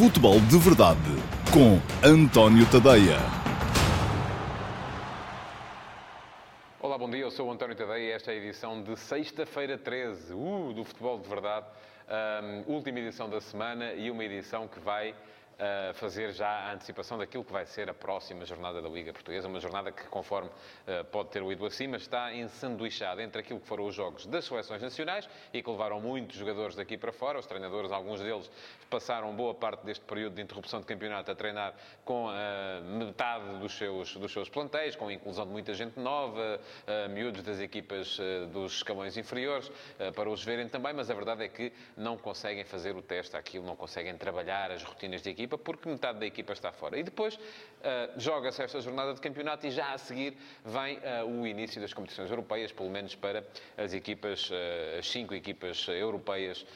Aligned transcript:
Futebol 0.00 0.40
de 0.40 0.56
Verdade 0.56 0.98
com 1.52 1.78
António 2.02 2.64
Tadeia. 2.70 3.18
Olá, 6.80 6.96
bom 6.96 7.10
dia. 7.10 7.20
Eu 7.20 7.30
sou 7.30 7.46
o 7.46 7.52
António 7.52 7.76
Tadeia 7.76 8.08
e 8.08 8.10
esta 8.10 8.32
é 8.32 8.34
a 8.34 8.38
edição 8.38 8.82
de 8.82 8.96
sexta-feira 8.98 9.76
13 9.76 10.32
uh, 10.32 10.72
do 10.72 10.84
Futebol 10.84 11.18
de 11.18 11.28
Verdade. 11.28 11.66
Um, 12.08 12.72
última 12.72 12.98
edição 12.98 13.28
da 13.28 13.42
semana 13.42 13.92
e 13.92 14.10
uma 14.10 14.24
edição 14.24 14.66
que 14.66 14.80
vai 14.80 15.14
uh, 15.60 15.94
fazer 15.94 16.32
já 16.32 16.48
a 16.48 16.72
antecipação 16.72 17.18
daquilo 17.18 17.44
que 17.44 17.52
vai 17.52 17.66
ser 17.66 17.90
a 17.90 17.94
próxima 17.94 18.44
jornada 18.44 18.80
da 18.80 18.88
Liga 18.88 19.12
Portuguesa. 19.12 19.46
Uma 19.46 19.60
jornada 19.60 19.92
que, 19.92 20.04
conforme 20.04 20.48
uh, 20.48 21.04
pode 21.12 21.28
ter 21.28 21.42
ido 21.42 21.66
acima, 21.66 21.96
está 21.96 22.34
ensanduichada 22.34 23.22
entre 23.22 23.40
aquilo 23.40 23.60
que 23.60 23.66
foram 23.66 23.86
os 23.86 23.94
jogos 23.94 24.26
das 24.26 24.44
seleções 24.44 24.82
nacionais 24.82 25.28
e 25.52 25.62
que 25.62 25.70
levaram 25.70 26.00
muitos 26.00 26.36
jogadores 26.36 26.74
daqui 26.74 26.96
para 26.96 27.12
fora. 27.12 27.38
Os 27.38 27.46
treinadores, 27.46 27.92
alguns 27.92 28.20
deles, 28.20 28.50
passaram 28.88 29.34
boa 29.34 29.54
parte 29.54 29.84
deste 29.84 30.04
período 30.04 30.34
de 30.34 30.42
interrupção 30.42 30.80
de 30.80 30.86
campeonato 30.86 31.30
a 31.30 31.34
treinar 31.34 31.74
com 32.04 32.26
uh, 32.26 32.30
metade 32.82 33.58
dos 33.58 33.76
seus, 33.76 34.16
dos 34.16 34.32
seus 34.32 34.48
plantéis, 34.48 34.96
com 34.96 35.08
a 35.08 35.12
inclusão 35.12 35.44
de 35.46 35.52
muita 35.52 35.74
gente 35.74 35.98
nova, 35.98 36.60
miúdos 37.10 37.42
das 37.42 37.60
equipas 37.60 38.18
dos 38.52 38.74
escalões 38.76 39.16
inferiores, 39.16 39.70
para 40.14 40.28
os 40.28 40.44
verem 40.44 40.68
também, 40.68 40.92
mas 40.92 41.10
a 41.10 41.14
verdade 41.14 41.44
é 41.44 41.48
que 41.48 41.72
não 41.96 42.16
conseguem 42.16 42.64
fazer 42.64 42.96
o 42.96 43.02
teste 43.02 43.36
àquilo, 43.36 43.64
não 43.64 43.76
conseguem 43.76 44.16
trabalhar 44.16 44.70
as 44.70 44.82
rotinas 44.82 45.22
de 45.22 45.30
equipa 45.30 45.49
equipa, 45.50 45.58
porque 45.58 45.88
metade 45.88 46.18
da 46.18 46.26
equipa 46.26 46.52
está 46.52 46.72
fora. 46.72 46.98
E 46.98 47.02
depois 47.02 47.34
uh, 47.34 47.40
joga-se 48.16 48.62
esta 48.62 48.80
jornada 48.80 49.14
de 49.14 49.20
campeonato 49.20 49.66
e 49.66 49.70
já 49.70 49.92
a 49.92 49.98
seguir 49.98 50.36
vem 50.64 50.98
uh, 50.98 51.26
o 51.26 51.46
início 51.46 51.80
das 51.80 51.92
competições 51.92 52.30
europeias, 52.30 52.72
pelo 52.72 52.90
menos 52.90 53.14
para 53.14 53.44
as 53.76 53.92
equipas, 53.92 54.50
uh, 54.50 54.98
as 54.98 55.08
cinco 55.08 55.34
equipas 55.34 55.88
europeias 55.88 56.66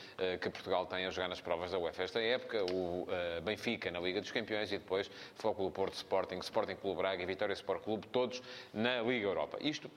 que 0.40 0.48
Portugal 0.50 0.86
tem 0.86 1.06
a 1.06 1.10
jogar 1.10 1.28
nas 1.28 1.40
provas 1.40 1.70
da 1.70 1.78
UEFA 1.78 2.02
esta 2.04 2.20
época, 2.20 2.64
o 2.72 3.06
Benfica 3.42 3.90
na 3.90 4.00
Liga 4.00 4.20
dos 4.20 4.30
Campeões 4.30 4.72
e 4.72 4.78
depois 4.78 5.10
Flóculo 5.36 5.70
Porto 5.70 5.94
Sporting, 5.94 6.38
Sporting 6.38 6.76
Clube 6.76 6.98
Braga 6.98 7.22
e 7.22 7.26
Vitória 7.26 7.52
Sport 7.52 7.82
Clube, 7.82 8.06
todos 8.08 8.42
na 8.72 9.02
Liga 9.02 9.26
Europa. 9.26 9.58
Isto 9.60 9.90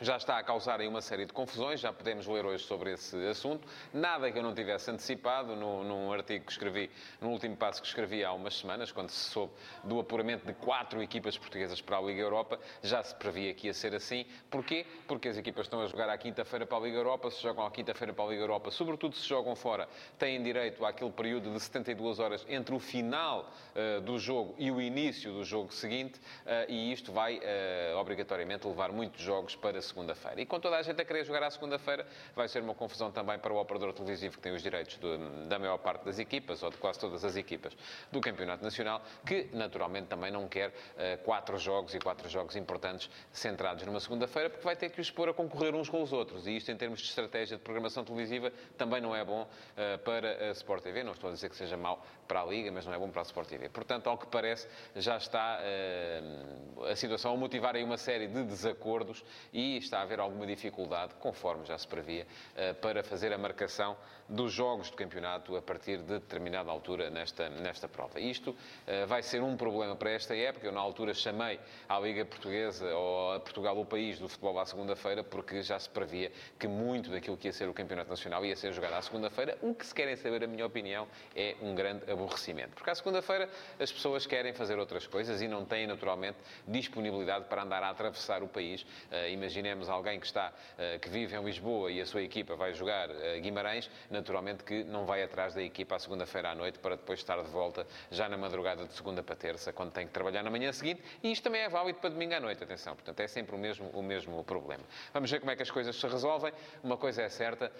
já 0.00 0.16
está 0.16 0.38
a 0.38 0.42
causar 0.42 0.80
aí 0.80 0.88
uma 0.88 1.00
série 1.00 1.26
de 1.26 1.32
confusões, 1.32 1.80
já 1.80 1.92
podemos 1.92 2.26
ler 2.26 2.44
hoje 2.44 2.64
sobre 2.64 2.92
esse 2.92 3.16
assunto. 3.26 3.66
Nada 3.92 4.30
que 4.30 4.38
eu 4.38 4.42
não 4.42 4.54
tivesse 4.54 4.90
antecipado 4.90 5.56
no, 5.56 5.84
num 5.84 6.12
artigo 6.12 6.44
que 6.44 6.52
escrevi, 6.52 6.90
no 7.20 7.30
último 7.30 7.56
passo 7.56 7.80
que 7.80 7.88
escrevi 7.88 8.24
há 8.24 8.32
umas 8.32 8.58
semanas, 8.58 8.92
quando 8.92 9.10
se 9.10 9.30
soube 9.30 9.52
do 9.84 10.00
apuramento 10.00 10.46
de 10.46 10.52
quatro 10.54 11.02
equipas 11.02 11.36
portuguesas 11.36 11.80
para 11.80 11.98
a 11.98 12.00
Liga 12.00 12.20
Europa, 12.20 12.58
já 12.82 13.02
se 13.02 13.14
previa 13.14 13.52
que 13.54 13.66
ia 13.66 13.74
ser 13.74 13.94
assim. 13.94 14.24
Porquê? 14.50 14.86
Porque 15.06 15.28
as 15.28 15.36
equipas 15.36 15.66
estão 15.66 15.80
a 15.82 15.86
jogar 15.86 16.08
à 16.08 16.16
quinta-feira 16.16 16.66
para 16.66 16.78
a 16.78 16.80
Liga 16.80 16.96
Europa, 16.96 17.30
se 17.30 17.42
jogam 17.42 17.66
à 17.66 17.70
quinta-feira 17.70 18.12
para 18.12 18.24
a 18.24 18.28
Liga 18.28 18.42
Europa, 18.42 18.70
sobretudo 18.70 19.14
se 19.16 19.28
jogam 19.28 19.54
fora, 19.54 19.88
têm 20.18 20.42
direito 20.42 20.84
àquele 20.84 21.10
período 21.10 21.52
de 21.52 21.60
72 21.60 22.18
horas 22.18 22.46
entre 22.48 22.74
o 22.74 22.78
final 22.78 23.50
uh, 23.74 24.00
do 24.00 24.18
jogo 24.18 24.54
e 24.58 24.70
o 24.70 24.80
início 24.80 25.32
do 25.32 25.44
jogo 25.44 25.72
seguinte, 25.72 26.18
uh, 26.18 26.70
e 26.70 26.92
isto 26.92 27.12
vai 27.12 27.38
uh, 27.38 27.98
obrigatoriamente 27.98 28.66
levar 28.66 28.92
muitos 28.92 29.20
jogos 29.20 29.56
para 29.56 29.79
segunda-feira. 29.82 30.40
E 30.40 30.46
com 30.46 30.58
toda 30.60 30.76
a 30.76 30.82
gente 30.82 31.00
a 31.00 31.04
querer 31.04 31.24
jogar 31.24 31.42
à 31.42 31.50
segunda-feira, 31.50 32.06
vai 32.34 32.48
ser 32.48 32.62
uma 32.62 32.74
confusão 32.74 33.10
também 33.10 33.38
para 33.38 33.52
o 33.52 33.56
operador 33.56 33.92
televisivo 33.92 34.36
que 34.36 34.42
tem 34.42 34.52
os 34.52 34.62
direitos 34.62 34.98
de, 34.98 35.48
da 35.48 35.58
maior 35.58 35.78
parte 35.78 36.04
das 36.04 36.18
equipas, 36.18 36.62
ou 36.62 36.70
de 36.70 36.76
quase 36.76 36.98
todas 36.98 37.24
as 37.24 37.36
equipas 37.36 37.76
do 38.10 38.20
Campeonato 38.20 38.62
Nacional, 38.62 39.02
que 39.26 39.48
naturalmente 39.52 40.06
também 40.06 40.30
não 40.30 40.48
quer 40.48 40.68
uh, 40.68 41.22
quatro 41.24 41.58
jogos 41.58 41.94
e 41.94 41.98
quatro 41.98 42.28
jogos 42.28 42.56
importantes 42.56 43.10
centrados 43.32 43.84
numa 43.84 44.00
segunda-feira, 44.00 44.50
porque 44.50 44.64
vai 44.64 44.76
ter 44.76 44.90
que 44.90 45.00
os 45.00 45.10
pôr 45.10 45.28
a 45.28 45.34
concorrer 45.34 45.74
uns 45.74 45.88
com 45.88 46.02
os 46.02 46.12
outros. 46.12 46.46
E 46.46 46.56
isto, 46.56 46.70
em 46.70 46.76
termos 46.76 47.00
de 47.00 47.08
estratégia 47.08 47.56
de 47.56 47.62
programação 47.62 48.04
televisiva, 48.04 48.52
também 48.76 49.00
não 49.00 49.14
é 49.14 49.24
bom 49.24 49.42
uh, 49.42 49.98
para 49.98 50.50
a 50.50 50.50
Sport 50.52 50.82
TV. 50.82 51.02
Não 51.02 51.12
estou 51.12 51.30
a 51.30 51.32
dizer 51.32 51.48
que 51.48 51.56
seja 51.56 51.76
mau 51.76 52.04
para 52.26 52.42
a 52.42 52.44
Liga, 52.44 52.70
mas 52.70 52.86
não 52.86 52.94
é 52.94 52.98
bom 52.98 53.10
para 53.10 53.22
a 53.22 53.24
Sport 53.24 53.48
TV. 53.48 53.68
Portanto, 53.68 54.08
ao 54.08 54.16
que 54.16 54.26
parece, 54.26 54.68
já 54.96 55.16
está 55.16 55.60
uh, 55.60 56.84
a 56.84 56.96
situação 56.96 57.34
a 57.34 57.36
motivar 57.36 57.74
aí 57.74 57.82
uma 57.82 57.96
série 57.96 58.26
de 58.26 58.44
desacordos 58.44 59.24
e 59.52 59.59
está 59.76 59.98
a 59.98 60.02
haver 60.02 60.20
alguma 60.20 60.46
dificuldade, 60.46 61.14
conforme 61.20 61.64
já 61.64 61.76
se 61.76 61.86
previa, 61.86 62.26
uh, 62.54 62.74
para 62.76 63.02
fazer 63.02 63.32
a 63.32 63.38
marcação 63.38 63.96
dos 64.28 64.52
jogos 64.52 64.90
de 64.90 64.96
campeonato 64.96 65.56
a 65.56 65.62
partir 65.62 65.98
de 65.98 66.20
determinada 66.20 66.70
altura 66.70 67.10
nesta, 67.10 67.48
nesta 67.48 67.88
prova. 67.88 68.20
Isto 68.20 68.50
uh, 68.50 69.06
vai 69.06 69.22
ser 69.22 69.42
um 69.42 69.56
problema 69.56 69.96
para 69.96 70.10
esta 70.10 70.36
época. 70.36 70.66
Eu, 70.66 70.72
na 70.72 70.80
altura, 70.80 71.12
chamei 71.14 71.58
à 71.88 71.98
Liga 71.98 72.24
Portuguesa 72.24 72.94
ou 72.94 73.34
a 73.34 73.40
Portugal 73.40 73.78
o 73.78 73.84
país 73.84 74.18
do 74.18 74.28
futebol 74.28 74.58
à 74.58 74.66
segunda-feira, 74.66 75.24
porque 75.24 75.62
já 75.62 75.78
se 75.78 75.88
previa 75.88 76.30
que 76.58 76.68
muito 76.68 77.10
daquilo 77.10 77.36
que 77.36 77.48
ia 77.48 77.52
ser 77.52 77.68
o 77.68 77.74
Campeonato 77.74 78.10
Nacional 78.10 78.44
ia 78.44 78.54
ser 78.54 78.72
jogado 78.72 78.94
à 78.94 79.02
segunda-feira. 79.02 79.58
O 79.60 79.74
que 79.74 79.86
se 79.86 79.94
querem 79.94 80.16
saber, 80.16 80.44
a 80.44 80.46
minha 80.46 80.64
opinião, 80.64 81.08
é 81.34 81.56
um 81.60 81.74
grande 81.74 82.10
aborrecimento. 82.10 82.70
Porque 82.74 82.90
à 82.90 82.94
segunda-feira 82.94 83.48
as 83.78 83.90
pessoas 83.90 84.26
querem 84.26 84.52
fazer 84.52 84.78
outras 84.78 85.06
coisas 85.06 85.42
e 85.42 85.48
não 85.48 85.64
têm, 85.64 85.86
naturalmente, 85.86 86.38
disponibilidade 86.66 87.46
para 87.46 87.62
andar 87.62 87.82
a 87.82 87.90
atravessar 87.90 88.42
o 88.42 88.48
país. 88.48 88.82
Uh, 88.82 89.28
imaginemos 89.50 89.88
alguém 89.88 90.20
que 90.20 90.26
está, 90.26 90.52
uh, 90.52 90.98
que 91.00 91.08
vive 91.08 91.36
em 91.36 91.42
Lisboa 91.42 91.90
e 91.90 92.00
a 92.00 92.06
sua 92.06 92.22
equipa 92.22 92.54
vai 92.54 92.72
jogar 92.72 93.10
uh, 93.10 93.40
Guimarães, 93.40 93.90
naturalmente 94.08 94.62
que 94.62 94.84
não 94.84 95.04
vai 95.04 95.22
atrás 95.22 95.54
da 95.54 95.62
equipa 95.62 95.96
à 95.96 95.98
segunda-feira 95.98 96.50
à 96.50 96.54
noite 96.54 96.78
para 96.78 96.96
depois 96.96 97.18
estar 97.18 97.42
de 97.42 97.50
volta 97.50 97.84
já 98.10 98.28
na 98.28 98.36
madrugada 98.36 98.86
de 98.86 98.92
segunda 98.94 99.22
para 99.22 99.34
terça, 99.34 99.72
quando 99.72 99.90
tem 99.90 100.06
que 100.06 100.12
trabalhar 100.12 100.44
na 100.44 100.50
manhã 100.50 100.72
seguinte. 100.72 101.02
E 101.22 101.32
isto 101.32 101.42
também 101.42 101.62
é 101.62 101.68
válido 101.68 101.98
para 101.98 102.10
domingo 102.10 102.34
à 102.34 102.40
noite, 102.40 102.62
atenção. 102.62 102.94
Portanto, 102.94 103.18
é 103.18 103.26
sempre 103.26 103.56
o 103.56 103.58
mesmo, 103.58 103.88
o 103.92 104.02
mesmo 104.02 104.44
problema. 104.44 104.84
Vamos 105.12 105.30
ver 105.30 105.40
como 105.40 105.50
é 105.50 105.56
que 105.56 105.62
as 105.62 105.70
coisas 105.70 105.96
se 105.96 106.06
resolvem. 106.06 106.52
Uma 106.82 106.96
coisa 106.96 107.22
é 107.22 107.28
certa, 107.28 107.72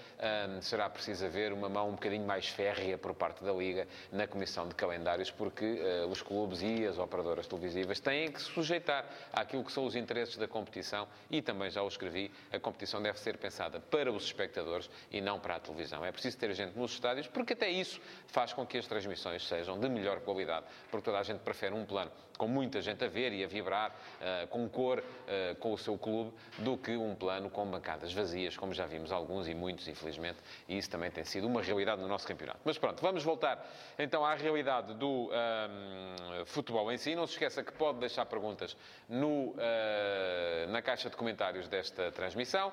será 0.61 0.91
preciso 0.91 1.25
haver 1.25 1.53
uma 1.53 1.69
mão 1.69 1.91
um 1.91 1.93
bocadinho 1.93 2.27
mais 2.27 2.49
férrea 2.49 2.99
por 2.99 3.15
parte 3.15 3.45
da 3.45 3.53
Liga 3.53 3.87
na 4.11 4.27
comissão 4.27 4.67
de 4.69 4.75
calendários, 4.75 5.31
porque 5.31 5.65
uh, 5.65 6.09
os 6.09 6.23
clubes 6.23 6.63
e 6.63 6.87
as 6.87 6.99
operadoras 6.99 7.47
televisivas 7.47 8.01
têm 8.01 8.31
que 8.31 8.41
se 8.41 8.51
sujeitar 8.51 9.05
àquilo 9.33 9.65
que 9.65 9.73
são 9.73 9.85
os 9.85 9.95
interesses 9.95 10.37
da 10.37 10.49
competição 10.49 11.07
e 11.31 11.43
também 11.43 11.60
já 11.69 11.83
o 11.83 11.89
escrevi, 11.89 12.31
a 12.51 12.59
competição 12.59 13.03
deve 13.03 13.19
ser 13.19 13.37
pensada 13.37 13.81
para 13.81 14.11
os 14.11 14.25
espectadores 14.25 14.89
e 15.11 15.21
não 15.21 15.39
para 15.39 15.57
a 15.57 15.61
televisão. 15.61 16.05
É 16.05 16.13
preciso 16.13 16.39
ter 16.39 16.55
gente 16.55 16.79
nos 16.79 16.93
estádios, 16.93 17.27
porque 17.27 17.53
até 17.53 17.69
isso 17.69 18.01
faz 18.29 18.53
com 18.53 18.65
que 18.65 18.79
as 18.79 18.87
transmissões 18.87 19.47
sejam 19.47 19.79
de 19.79 19.89
melhor 19.89 20.21
qualidade, 20.21 20.67
porque 20.91 21.05
toda 21.05 21.19
a 21.19 21.23
gente 21.23 21.41
prefere 21.41 21.75
um 21.75 21.85
plano 21.85 22.11
com 22.41 22.49
muita 22.49 22.81
gente 22.81 23.05
a 23.05 23.09
ver 23.09 23.35
e 23.35 23.45
a 23.45 23.47
vibrar, 23.47 23.91
uh, 23.91 24.47
com 24.47 24.67
cor, 24.67 25.01
uh, 25.01 25.55
com 25.57 25.75
o 25.75 25.77
seu 25.77 25.99
clube, 25.99 26.33
do 26.57 26.79
que 26.79 26.97
um 26.97 27.15
plano 27.15 27.51
com 27.51 27.67
bancadas 27.67 28.15
vazias, 28.15 28.57
como 28.57 28.73
já 28.73 28.87
vimos 28.87 29.13
alguns 29.13 29.47
e 29.47 29.55
muitos, 29.55 29.87
infelizmente, 29.89 30.39
e 30.67 30.79
isso 30.79 30.89
também 30.89 31.11
tem 31.11 31.23
sido 31.23 31.47
uma 31.47 31.61
realidade 31.61 32.01
no 32.01 32.09
nosso 32.09 32.27
campeonato. 32.27 32.61
Mas 32.65 32.79
pronto, 32.79 33.03
vamos 33.03 33.23
voltar 33.23 33.71
então 33.99 34.25
à 34.25 34.35
realidade 34.35 34.95
do 34.95 35.29
um, 35.31 36.47
futebol 36.47 36.91
em 36.91 36.97
si. 36.97 37.15
Não 37.15 37.27
se 37.27 37.35
esqueça 37.35 37.63
que 37.63 37.73
pode 37.73 37.99
deixar 37.99 38.25
perguntas 38.25 38.75
no, 39.07 39.51
uh, 39.51 39.57
na 40.71 40.81
caixa 40.81 41.11
de 41.11 41.17
comentários 41.17 41.50
desta 41.69 42.11
transmissão. 42.13 42.73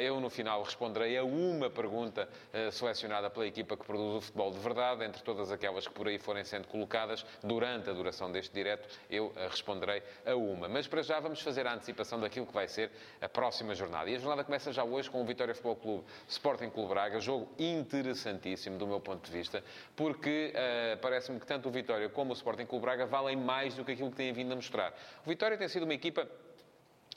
eu, 0.00 0.20
no 0.20 0.30
final, 0.30 0.62
responderei 0.62 1.16
a 1.16 1.24
uma 1.24 1.70
pergunta 1.70 2.28
selecionada 2.72 3.30
pela 3.30 3.46
equipa 3.46 3.76
que 3.76 3.84
produz 3.84 4.16
o 4.16 4.20
futebol 4.20 4.50
de 4.50 4.58
verdade, 4.58 5.04
entre 5.04 5.22
todas 5.22 5.50
aquelas 5.50 5.86
que 5.86 5.92
por 5.92 6.08
aí 6.08 6.18
forem 6.18 6.44
sendo 6.44 6.66
colocadas 6.68 7.24
durante 7.42 7.90
a 7.90 7.92
duração 7.92 8.30
deste 8.30 8.52
direto 8.52 8.88
eu 9.10 9.32
eh, 9.36 9.48
responderei 9.48 10.02
a 10.24 10.34
uma. 10.34 10.68
Mas 10.68 10.86
para 10.86 11.02
já 11.02 11.20
vamos 11.20 11.40
fazer 11.40 11.66
a 11.66 11.74
antecipação 11.74 12.20
daquilo 12.20 12.46
que 12.46 12.52
vai 12.52 12.68
ser 12.68 12.90
a 13.20 13.28
próxima 13.28 13.74
jornada. 13.74 14.10
E 14.10 14.16
a 14.16 14.18
jornada 14.18 14.44
começa 14.44 14.72
já 14.72 14.84
hoje 14.84 15.10
com 15.10 15.22
o 15.22 15.24
Vitória 15.24 15.54
Futebol 15.54 15.76
Clube 15.76 16.04
Sporting 16.28 16.70
Clube 16.70 16.90
Braga, 16.90 17.20
jogo 17.20 17.48
interessantíssimo 17.58 18.78
do 18.78 18.86
meu 18.86 19.00
ponto 19.00 19.24
de 19.24 19.32
vista, 19.36 19.62
porque 19.96 20.52
uh, 20.54 20.98
parece-me 20.98 21.40
que 21.40 21.46
tanto 21.46 21.68
o 21.68 21.72
Vitória 21.72 22.08
como 22.08 22.30
o 22.30 22.34
Sporting 22.34 22.66
Clube 22.66 22.82
Braga 22.82 23.06
valem 23.06 23.36
mais 23.36 23.74
do 23.74 23.84
que 23.84 23.92
aquilo 23.92 24.10
que 24.10 24.16
têm 24.16 24.32
vindo 24.32 24.52
a 24.52 24.56
mostrar. 24.56 24.92
O 25.24 25.28
Vitória 25.28 25.56
tem 25.56 25.68
sido 25.68 25.84
uma 25.84 25.94
equipa 25.94 26.28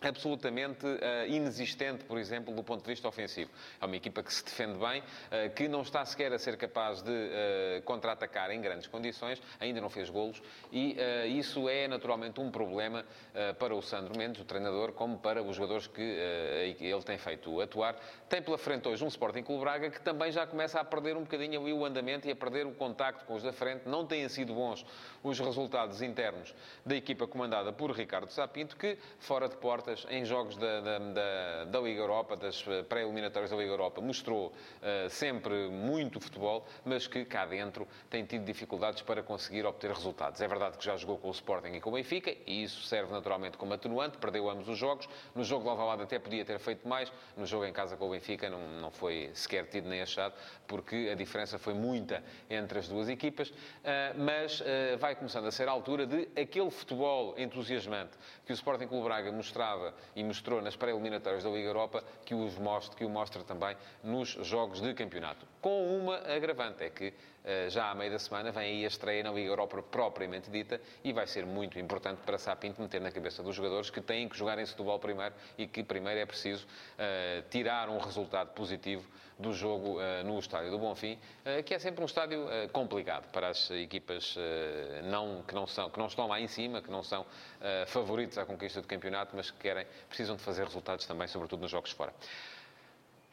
absolutamente 0.01 0.85
uh, 0.85 0.99
inexistente, 1.27 2.03
por 2.03 2.17
exemplo, 2.17 2.53
do 2.53 2.63
ponto 2.63 2.81
de 2.81 2.87
vista 2.87 3.07
ofensivo. 3.07 3.51
É 3.79 3.85
uma 3.85 3.95
equipa 3.95 4.23
que 4.23 4.33
se 4.33 4.43
defende 4.43 4.79
bem, 4.79 5.01
uh, 5.01 5.53
que 5.55 5.67
não 5.67 5.83
está 5.83 6.03
sequer 6.03 6.33
a 6.33 6.39
ser 6.39 6.57
capaz 6.57 7.03
de 7.03 7.11
uh, 7.11 7.81
contra-atacar 7.83 8.49
em 8.49 8.59
grandes 8.59 8.87
condições, 8.87 9.41
ainda 9.59 9.79
não 9.79 9.89
fez 9.89 10.09
golos, 10.09 10.41
e 10.71 10.97
isso 11.37 11.69
é 11.69 11.87
naturalmente 11.87 12.39
um 12.39 12.49
problema 12.49 13.05
para 13.59 13.75
o 13.75 13.81
Sandro 13.81 14.17
Mendes, 14.17 14.41
o 14.41 14.45
treinador, 14.45 14.93
como 14.93 15.17
para 15.17 15.43
os 15.43 15.55
jogadores 15.55 15.87
que 15.87 16.01
ele 16.01 17.01
tem 17.03 17.17
feito 17.17 17.61
atuar. 17.61 17.95
Tem 18.29 18.41
pela 18.41 18.57
frente 18.57 18.87
hoje 18.87 19.03
um 19.03 19.07
Sporting 19.07 19.43
Clube 19.43 19.61
Braga 19.61 19.89
que 19.89 20.01
também 20.01 20.31
já 20.31 20.47
começa 20.47 20.79
a 20.79 20.83
perder 20.83 21.15
um 21.17 21.21
bocadinho 21.21 21.61
o 21.61 21.85
andamento 21.85 22.27
e 22.27 22.31
a 22.31 22.35
perder 22.35 22.65
o 22.65 22.71
contacto 22.71 23.25
com 23.25 23.35
os 23.35 23.43
da 23.43 23.51
frente. 23.51 23.87
Não 23.87 24.05
têm 24.05 24.27
sido 24.29 24.53
bons 24.53 24.85
os 25.23 25.39
resultados 25.39 26.01
internos 26.01 26.53
da 26.85 26.95
equipa 26.95 27.27
comandada 27.27 27.71
por 27.71 27.91
Ricardo 27.91 28.31
Sapinto, 28.31 28.75
que 28.75 28.97
fora 29.19 29.47
de 29.47 29.55
porta 29.57 29.90
em 30.09 30.25
jogos 30.25 30.57
da, 30.57 30.81
da, 30.81 30.99
da, 30.99 31.65
da 31.65 31.79
Liga 31.79 32.01
Europa, 32.01 32.35
das 32.35 32.63
pré-eliminatórias 32.87 33.51
da 33.51 33.57
Liga 33.57 33.71
Europa, 33.71 34.01
mostrou 34.01 34.47
uh, 34.47 35.09
sempre 35.09 35.69
muito 35.69 36.19
futebol, 36.19 36.65
mas 36.85 37.07
que 37.07 37.25
cá 37.25 37.45
dentro 37.45 37.87
tem 38.09 38.25
tido 38.25 38.45
dificuldades 38.45 39.01
para 39.01 39.23
conseguir 39.23 39.65
obter 39.65 39.91
resultados. 39.91 40.41
É 40.41 40.47
verdade 40.47 40.77
que 40.77 40.85
já 40.85 40.95
jogou 40.97 41.17
com 41.17 41.27
o 41.27 41.31
Sporting 41.31 41.73
e 41.73 41.81
com 41.81 41.89
o 41.89 41.93
Benfica, 41.93 42.35
e 42.45 42.63
isso 42.63 42.83
serve 42.83 43.11
naturalmente 43.11 43.57
como 43.57 43.73
atenuante, 43.73 44.17
perdeu 44.17 44.49
ambos 44.49 44.67
os 44.67 44.77
jogos. 44.77 45.07
No 45.35 45.43
jogo 45.43 45.63
de 45.63 45.69
Alvalade 45.69 46.03
até 46.03 46.19
podia 46.19 46.45
ter 46.45 46.59
feito 46.59 46.87
mais, 46.87 47.11
no 47.35 47.45
jogo 47.45 47.65
em 47.65 47.73
casa 47.73 47.97
com 47.97 48.07
o 48.07 48.11
Benfica 48.11 48.49
não, 48.49 48.67
não 48.79 48.91
foi 48.91 49.31
sequer 49.33 49.65
tido 49.67 49.89
nem 49.89 50.01
achado, 50.01 50.33
porque 50.67 51.09
a 51.11 51.15
diferença 51.15 51.57
foi 51.57 51.73
muita 51.73 52.23
entre 52.49 52.79
as 52.79 52.87
duas 52.87 53.09
equipas, 53.09 53.49
uh, 53.49 53.53
mas 54.17 54.61
uh, 54.61 54.97
vai 54.99 55.15
começando 55.15 55.47
a 55.47 55.51
ser 55.51 55.67
a 55.67 55.71
altura 55.71 56.05
de 56.05 56.27
aquele 56.39 56.69
futebol 56.69 57.35
entusiasmante 57.37 58.17
que 58.45 58.51
o 58.51 58.55
Sporting 58.55 58.87
Clube 58.87 59.05
Braga 59.05 59.31
mostrava 59.31 59.80
e 60.15 60.23
mostrou 60.23 60.61
nas 60.61 60.75
pré-eliminatórias 60.75 61.43
da 61.43 61.49
Liga 61.49 61.67
Europa, 61.67 62.03
que, 62.25 62.33
os 62.35 62.57
mostre, 62.57 62.95
que 62.95 63.05
o 63.05 63.09
mostra 63.09 63.43
também 63.43 63.75
nos 64.03 64.29
jogos 64.29 64.81
de 64.81 64.93
campeonato. 64.93 65.45
Com 65.61 65.97
uma 65.97 66.17
agravante, 66.17 66.83
é 66.83 66.89
que 66.89 67.13
já 67.69 67.89
à 67.89 67.95
meia 67.95 68.11
da 68.11 68.19
semana 68.19 68.51
vem 68.51 68.63
aí 68.63 68.85
a 68.85 68.87
estreia 68.87 69.23
na 69.23 69.31
Liga 69.31 69.49
Europa 69.49 69.81
propriamente 69.81 70.49
dita 70.49 70.79
e 71.03 71.11
vai 71.11 71.25
ser 71.25 71.45
muito 71.45 71.79
importante 71.79 72.19
para 72.25 72.37
Sapinto 72.37 72.81
meter 72.81 73.01
na 73.01 73.11
cabeça 73.11 73.41
dos 73.41 73.55
jogadores 73.55 73.89
que 73.89 74.01
têm 74.01 74.29
que 74.29 74.37
jogar 74.37 74.59
em 74.59 74.65
futebol 74.65 74.99
primeiro 74.99 75.33
e 75.57 75.67
que 75.67 75.83
primeiro 75.83 76.19
é 76.19 76.25
preciso 76.25 76.65
uh, 76.65 77.49
tirar 77.49 77.89
um 77.89 77.97
resultado 77.97 78.49
positivo 78.53 79.05
do 79.39 79.53
jogo 79.53 79.99
uh, 79.99 80.23
no 80.23 80.37
estádio 80.39 80.69
do 80.69 80.77
Bonfim, 80.77 81.13
uh, 81.13 81.63
que 81.63 81.73
é 81.73 81.79
sempre 81.79 82.01
um 82.01 82.05
estádio 82.05 82.45
complicado 82.71 83.31
para 83.31 83.49
as 83.49 83.71
equipas 83.71 84.35
não, 85.05 85.41
que, 85.43 85.53
não 85.53 85.65
são, 85.65 85.89
que 85.89 85.97
não 85.97 86.07
estão 86.07 86.27
lá 86.27 86.39
em 86.39 86.47
cima, 86.47 86.81
que 86.81 86.91
não 86.91 87.03
são 87.03 87.25
favoritos 87.87 88.37
à 88.37 88.45
conquista 88.45 88.81
do 88.81 88.87
campeonato, 88.87 89.35
mas 89.35 89.49
que 89.51 89.57
querem, 89.57 89.85
precisam 90.07 90.35
de 90.35 90.41
fazer 90.41 90.63
resultados 90.63 91.05
também, 91.05 91.27
sobretudo 91.27 91.61
nos 91.61 91.71
jogos 91.71 91.91
fora. 91.91 92.13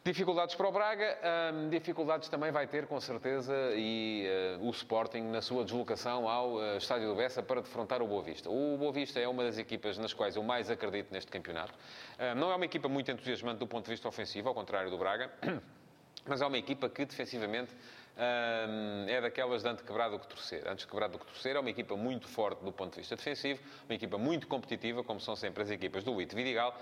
Dificuldades 0.08 0.55
para 0.55 0.66
o 0.66 0.72
Braga, 0.72 1.19
hum, 1.52 1.69
dificuldades 1.69 2.31
também 2.31 2.50
vai 2.50 2.66
ter, 2.66 2.87
com 2.87 2.99
certeza, 2.99 3.52
e 3.76 4.26
uh, 4.58 4.66
o 4.66 4.70
Sporting 4.70 5.20
na 5.20 5.43
sua 5.43 5.62
deslocação 5.62 6.26
ao 6.26 6.55
uh, 6.55 6.78
Estádio 6.78 7.08
do 7.08 7.14
Bessa 7.14 7.43
para 7.43 7.60
defrontar 7.60 8.00
o 8.00 8.06
Boa 8.06 8.22
Vista. 8.22 8.49
O 8.49 8.78
Boa 8.78 8.90
Vista 8.90 9.20
é 9.20 9.28
uma 9.28 9.44
das 9.44 9.58
equipas 9.58 9.99
nas 9.99 10.14
quais 10.14 10.34
eu 10.34 10.43
mais 10.43 10.70
acredito 10.70 11.12
neste 11.12 11.31
campeonato. 11.31 11.75
Uh, 11.75 12.34
não 12.37 12.50
é 12.50 12.55
uma 12.55 12.64
equipa 12.64 12.88
muito 12.88 13.10
entusiasmante 13.10 13.58
do 13.58 13.66
ponto 13.66 13.84
de 13.84 13.90
vista 13.90 14.08
ofensivo, 14.08 14.49
ao 14.49 14.55
contrário 14.55 14.90
do 14.90 14.96
Braga, 14.96 15.31
mas 16.25 16.40
é 16.40 16.46
uma 16.46 16.56
equipa 16.56 16.88
que 16.88 17.04
defensivamente 17.04 17.75
hum, 18.16 19.04
é 19.08 19.20
daquelas 19.20 19.62
de 19.62 19.69
antes 19.69 19.84
quebrado 19.84 20.16
do 20.16 20.20
que 20.20 20.28
torcer. 20.28 20.66
Antes 20.66 20.87
quebrado 20.87 21.12
do 21.12 21.19
que 21.19 21.26
torcer, 21.26 21.54
é 21.54 21.61
uma 21.61 21.69
equipa 21.69 21.94
muito 21.99 22.26
forte 22.28 22.64
do 22.64 22.72
ponto 22.72 22.94
de 22.94 23.00
vista 23.00 23.14
defensivo, 23.14 23.61
uma 23.87 23.94
equipa 23.94 24.16
muito 24.16 24.46
competitiva, 24.46 25.04
como 25.04 25.20
são 25.20 25.37
sempre 25.37 25.64
as 25.64 25.70
equipas 25.70 26.02
do 26.02 26.12
Luís 26.12 26.32
Vidigal, 26.32 26.75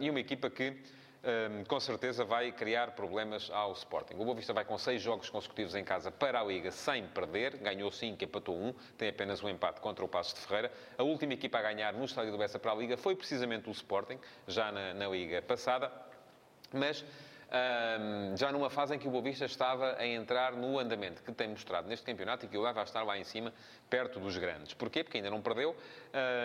e 0.00 0.10
uma 0.10 0.18
equipa 0.18 0.50
que 0.50 0.76
com 1.66 1.80
certeza 1.80 2.24
vai 2.24 2.52
criar 2.52 2.92
problemas 2.92 3.50
ao 3.50 3.72
Sporting. 3.72 4.14
O 4.14 4.24
Boa 4.24 4.34
Vista 4.34 4.52
vai 4.52 4.64
com 4.64 4.78
seis 4.78 5.02
jogos 5.02 5.28
consecutivos 5.28 5.74
em 5.74 5.82
casa 5.82 6.10
para 6.10 6.40
a 6.40 6.44
Liga 6.44 6.70
sem 6.70 7.06
perder, 7.08 7.56
ganhou 7.56 7.90
cinco, 7.90 8.22
empatou 8.22 8.56
um, 8.56 8.72
tem 8.96 9.08
apenas 9.08 9.42
um 9.42 9.48
empate 9.48 9.80
contra 9.80 10.04
o 10.04 10.08
Passos 10.08 10.34
de 10.34 10.40
Ferreira. 10.40 10.70
A 10.96 11.02
última 11.02 11.34
equipa 11.34 11.58
a 11.58 11.62
ganhar 11.62 11.92
no 11.92 12.04
Estádio 12.04 12.32
do 12.32 12.38
Bessa 12.38 12.58
para 12.58 12.72
a 12.72 12.74
Liga 12.74 12.96
foi 12.96 13.16
precisamente 13.16 13.68
o 13.68 13.72
Sporting, 13.72 14.18
já 14.46 14.70
na, 14.70 14.94
na 14.94 15.08
Liga 15.08 15.42
passada, 15.42 15.90
mas 16.72 17.04
um, 17.56 18.36
já 18.36 18.52
numa 18.52 18.68
fase 18.68 18.94
em 18.94 18.98
que 18.98 19.08
o 19.08 19.10
Boavista 19.10 19.44
estava 19.44 19.96
a 19.98 20.06
entrar 20.06 20.52
no 20.52 20.78
andamento 20.78 21.22
que 21.22 21.32
tem 21.32 21.48
mostrado 21.48 21.88
neste 21.88 22.04
campeonato 22.04 22.44
e 22.44 22.48
que 22.48 22.56
o 22.56 22.62
leva 22.62 22.80
a 22.80 22.84
estar 22.84 23.02
lá 23.02 23.16
em 23.18 23.24
cima, 23.24 23.52
perto 23.88 24.20
dos 24.20 24.36
grandes. 24.36 24.74
Porquê? 24.74 25.02
Porque 25.02 25.18
ainda 25.18 25.30
não 25.30 25.40
perdeu 25.40 25.70
uh, 25.70 25.76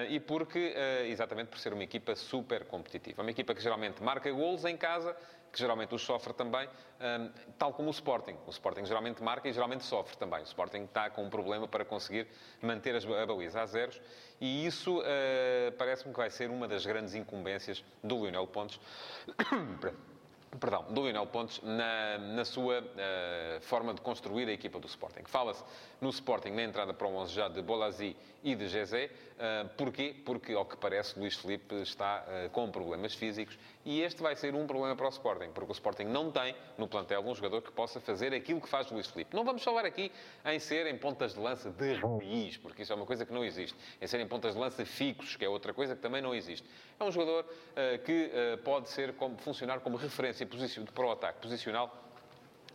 e 0.09 0.19
porque, 0.19 0.75
uh, 0.75 1.05
exatamente 1.05 1.47
por 1.47 1.59
ser 1.59 1.73
uma 1.73 1.83
equipa 1.83 2.15
super 2.15 2.65
competitiva. 2.65 3.21
Uma 3.21 3.31
equipa 3.31 3.53
que 3.53 3.61
geralmente 3.61 4.01
marca 4.01 4.31
golos 4.31 4.65
em 4.65 4.77
casa, 4.77 5.15
que 5.51 5.59
geralmente 5.59 5.93
os 5.93 6.01
sofre 6.01 6.33
também, 6.33 6.67
um, 6.67 7.29
tal 7.57 7.73
como 7.73 7.89
o 7.89 7.91
Sporting. 7.91 8.37
O 8.47 8.51
Sporting 8.51 8.85
geralmente 8.85 9.21
marca 9.21 9.49
e 9.49 9.53
geralmente 9.53 9.83
sofre 9.83 10.15
também. 10.17 10.39
O 10.39 10.43
Sporting 10.43 10.83
está 10.83 11.09
com 11.09 11.23
um 11.23 11.29
problema 11.29 11.67
para 11.67 11.83
conseguir 11.83 12.27
manter 12.61 12.95
a 12.95 13.25
baliza 13.25 13.61
a 13.61 13.65
zeros 13.65 14.01
e 14.39 14.65
isso 14.65 14.99
uh, 14.99 15.71
parece-me 15.77 16.13
que 16.13 16.19
vai 16.19 16.29
ser 16.29 16.49
uma 16.49 16.67
das 16.67 16.85
grandes 16.85 17.15
incumbências 17.15 17.83
do 18.03 18.23
Lionel 18.23 18.47
Pontes 18.47 18.79
perdão, 20.59 20.83
do 20.89 21.01
Lionel 21.01 21.27
Pontes 21.27 21.61
na, 21.63 22.17
na 22.17 22.45
sua 22.45 22.81
uh, 22.81 23.61
forma 23.61 23.93
de 23.93 24.01
construir 24.01 24.47
a 24.49 24.51
equipa 24.51 24.79
do 24.79 24.87
Sporting. 24.87 25.23
Fala-se 25.25 25.63
no 25.99 26.09
Sporting 26.09 26.49
na 26.49 26.63
entrada 26.63 26.93
para 26.93 27.07
o 27.07 27.15
11 27.15 27.33
já 27.33 27.47
de 27.47 27.61
Bolazzi 27.61 28.15
e 28.43 28.55
de 28.55 28.67
Gezé. 28.67 29.09
Uh, 29.37 29.69
porquê? 29.77 30.15
Porque, 30.25 30.53
ao 30.53 30.65
que 30.65 30.75
parece, 30.77 31.17
Luís 31.17 31.35
Felipe 31.35 31.75
está 31.75 32.25
uh, 32.27 32.49
com 32.49 32.69
problemas 32.69 33.13
físicos 33.13 33.57
e 33.83 34.01
este 34.01 34.21
vai 34.21 34.35
ser 34.35 34.53
um 34.53 34.67
problema 34.67 34.95
para 34.95 35.07
o 35.07 35.09
Sporting, 35.09 35.49
porque 35.53 35.71
o 35.71 35.73
Sporting 35.73 36.03
não 36.03 36.31
tem 36.31 36.55
no 36.77 36.87
plantel 36.87 37.21
um 37.21 37.33
jogador 37.33 37.61
que 37.61 37.71
possa 37.71 37.99
fazer 37.99 38.33
aquilo 38.33 38.61
que 38.61 38.69
faz 38.69 38.91
Luís 38.91 39.07
Felipe. 39.07 39.35
Não 39.35 39.43
vamos 39.43 39.63
falar 39.63 39.85
aqui 39.85 40.11
em 40.45 40.59
ser 40.59 40.85
em 40.85 40.97
pontas 40.97 41.33
de 41.33 41.39
lança 41.39 41.71
de 41.71 41.93
raiz, 41.93 42.57
porque 42.57 42.83
isso 42.83 42.93
é 42.93 42.95
uma 42.95 43.05
coisa 43.05 43.25
que 43.25 43.33
não 43.33 43.43
existe. 43.43 43.75
Em 43.99 44.05
ser 44.05 44.19
em 44.19 44.27
pontas 44.27 44.53
de 44.53 44.59
lança 44.59 44.85
fixos, 44.85 45.35
que 45.35 45.45
é 45.45 45.49
outra 45.49 45.73
coisa 45.73 45.95
que 45.95 46.01
também 46.01 46.21
não 46.21 46.35
existe. 46.35 46.67
É 47.01 47.03
um 47.03 47.11
jogador 47.11 47.45
uh, 47.45 47.97
que 48.05 48.31
uh, 48.31 48.57
pode 48.59 48.87
ser 48.87 49.13
como, 49.13 49.35
funcionar 49.39 49.79
como 49.79 49.97
referência 49.97 50.47
para 50.93 51.05
o 51.07 51.11
ataque 51.11 51.41
posicional 51.41 51.91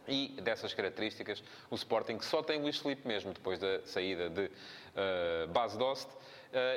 e 0.08 0.34
dessas 0.42 0.74
características, 0.74 1.44
o 1.70 1.76
Sporting 1.76 2.18
só 2.20 2.42
tem 2.42 2.60
Luís 2.60 2.76
Felipe 2.78 3.06
mesmo, 3.06 3.32
depois 3.32 3.60
da 3.60 3.80
saída 3.84 4.28
de 4.28 4.46
uh, 4.46 5.48
Bas 5.52 5.76
Dost, 5.76 6.08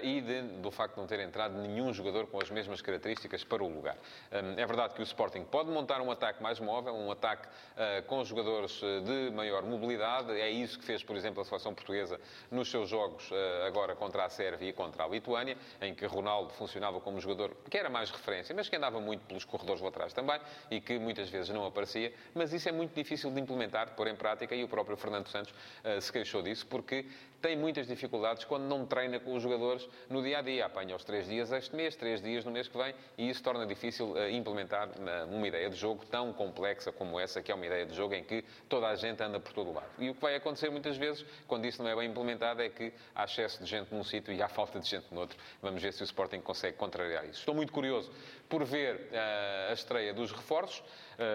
e 0.04 0.21
de, 0.21 0.42
do 0.62 0.71
facto 0.71 0.95
de 0.95 1.01
não 1.01 1.07
ter 1.07 1.19
entrado 1.19 1.57
nenhum 1.57 1.94
jogador 1.94 2.27
com 2.27 2.42
as 2.42 2.50
mesmas 2.50 2.81
características 2.81 3.44
para 3.44 3.63
o 3.63 3.68
lugar. 3.68 3.98
Um, 4.31 4.60
é 4.60 4.66
verdade 4.66 4.94
que 4.94 5.01
o 5.01 5.04
Sporting 5.04 5.44
pode 5.44 5.69
montar 5.69 6.01
um 6.01 6.12
ataque 6.12 6.42
mais 6.42 6.60
móvel, 6.60 6.94
um 6.94 7.12
ataque 7.12 7.48
uh, 7.48 8.04
com 8.07 8.24
jogadores 8.24 8.81
de 9.06 9.31
maior 9.31 9.63
mobilidade. 9.63 10.31
É 10.31 10.50
isso 10.50 10.80
que 10.80 10.86
fez, 10.86 11.04
por 11.04 11.16
exemplo, 11.16 11.42
a 11.42 11.45
seleção 11.45 11.74
portuguesa 11.74 12.19
nos 12.51 12.69
seus 12.69 12.89
jogos 12.89 13.30
agora 13.66 13.95
contra 13.95 14.25
a 14.25 14.30
Sérvia 14.30 14.69
e 14.69 14.74
contra 14.74 15.04
a 15.04 15.07
Lituânia, 15.07 15.57
em 15.81 15.94
que 15.94 16.06
Ronaldo 16.06 16.51
funcionava 16.54 17.00
como 17.00 17.19
jogador 17.19 17.56
que 17.69 17.77
era 17.77 17.89
mais 17.89 18.10
referência, 18.12 18.54
mas 18.56 18.68
que 18.68 18.75
andava 18.75 19.00
muito 19.00 19.25
pelos 19.25 19.45
corredores 19.45 19.81
laterais 19.81 20.13
também 20.13 20.39
e 20.69 20.81
que 20.81 20.98
muitas 20.98 21.30
vezes 21.30 21.50
não 21.50 21.65
aparecia. 21.65 22.13
Mas 22.33 22.54
isso 22.54 22.68
é 22.68 22.72
muito 22.72 22.94
difícil 22.94 23.31
de 23.31 23.39
implementar, 23.39 23.88
de 23.88 23.94
pôr 23.94 24.07
em 24.07 24.15
prática, 24.15 24.56
e 24.56 24.63
o 24.63 24.68
próprio 24.68 24.98
Fernando 24.98 25.27
Santos 25.27 25.54
se 26.01 26.12
queixou 26.12 26.42
disso, 26.42 26.65
porque 26.68 27.06
tem 27.42 27.56
muitas 27.56 27.88
dificuldades 27.88 28.44
quando 28.44 28.63
não 28.63 28.86
treina 28.86 29.19
com 29.19 29.33
os 29.33 29.45
no 30.09 30.21
dia 30.23 30.39
a 30.39 30.41
dia. 30.41 30.65
Apanha 30.65 30.95
os 30.95 31.03
três 31.03 31.27
dias 31.27 31.51
este 31.51 31.75
mês, 31.75 31.95
três 31.95 32.21
dias 32.21 32.45
no 32.45 32.51
mês 32.51 32.67
que 32.67 32.77
vem, 32.77 32.94
e 33.17 33.29
isso 33.29 33.44
torna 33.44 33.65
difícil 33.65 34.11
uh, 34.11 34.29
implementar 34.29 34.89
uma 35.29 35.47
ideia 35.47 35.69
de 35.69 35.75
jogo 35.75 36.06
tão 36.06 36.31
complexa 36.33 36.91
como 36.91 37.19
essa, 37.19 37.41
que 37.41 37.51
é 37.51 37.56
uma 37.56 37.65
ideia 37.65 37.85
de 37.85 37.95
jogo 37.95 38.13
em 38.13 38.23
que 38.23 38.44
toda 38.67 38.88
a 38.88 38.95
gente 38.95 39.21
anda 39.21 39.39
por 39.39 39.53
todo 39.53 39.69
o 39.69 39.73
lado. 39.73 39.89
E 39.97 40.09
o 40.09 40.15
que 40.15 40.21
vai 40.21 40.35
acontecer 40.35 40.69
muitas 40.69 40.97
vezes, 40.97 41.25
quando 41.47 41.65
isso 41.65 41.83
não 41.83 41.89
é 41.89 41.95
bem 41.95 42.09
implementado, 42.09 42.61
é 42.61 42.69
que 42.69 42.94
há 43.13 43.25
excesso 43.25 43.63
de 43.63 43.69
gente 43.69 43.94
num 43.94 44.03
sítio 44.03 44.33
e 44.33 44.41
há 44.41 44.47
falta 44.50 44.79
de 44.79 44.88
gente 44.89 45.07
no 45.11 45.21
outro. 45.21 45.38
Vamos 45.62 45.81
ver 45.81 45.94
se 45.94 46.01
o 46.01 46.05
Sporting 46.05 46.41
consegue 46.41 46.77
contrariar 46.77 47.25
isso. 47.25 47.39
Estou 47.39 47.55
muito 47.55 47.71
curioso 47.73 48.12
por 48.47 48.63
ver 48.63 49.09
uh, 49.12 49.71
a 49.71 49.73
estreia 49.73 50.13
dos 50.13 50.31
reforços, 50.31 50.83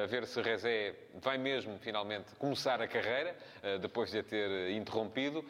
ver 0.09 0.27
se 0.27 0.41
Rezé 0.41 0.95
vai 1.15 1.39
mesmo 1.39 1.79
finalmente 1.79 2.35
começar 2.37 2.81
a 2.81 2.89
carreira, 2.89 3.37
depois 3.81 4.11
de 4.11 4.19
a 4.19 4.23
ter 4.23 4.71
interrompido 4.71 5.45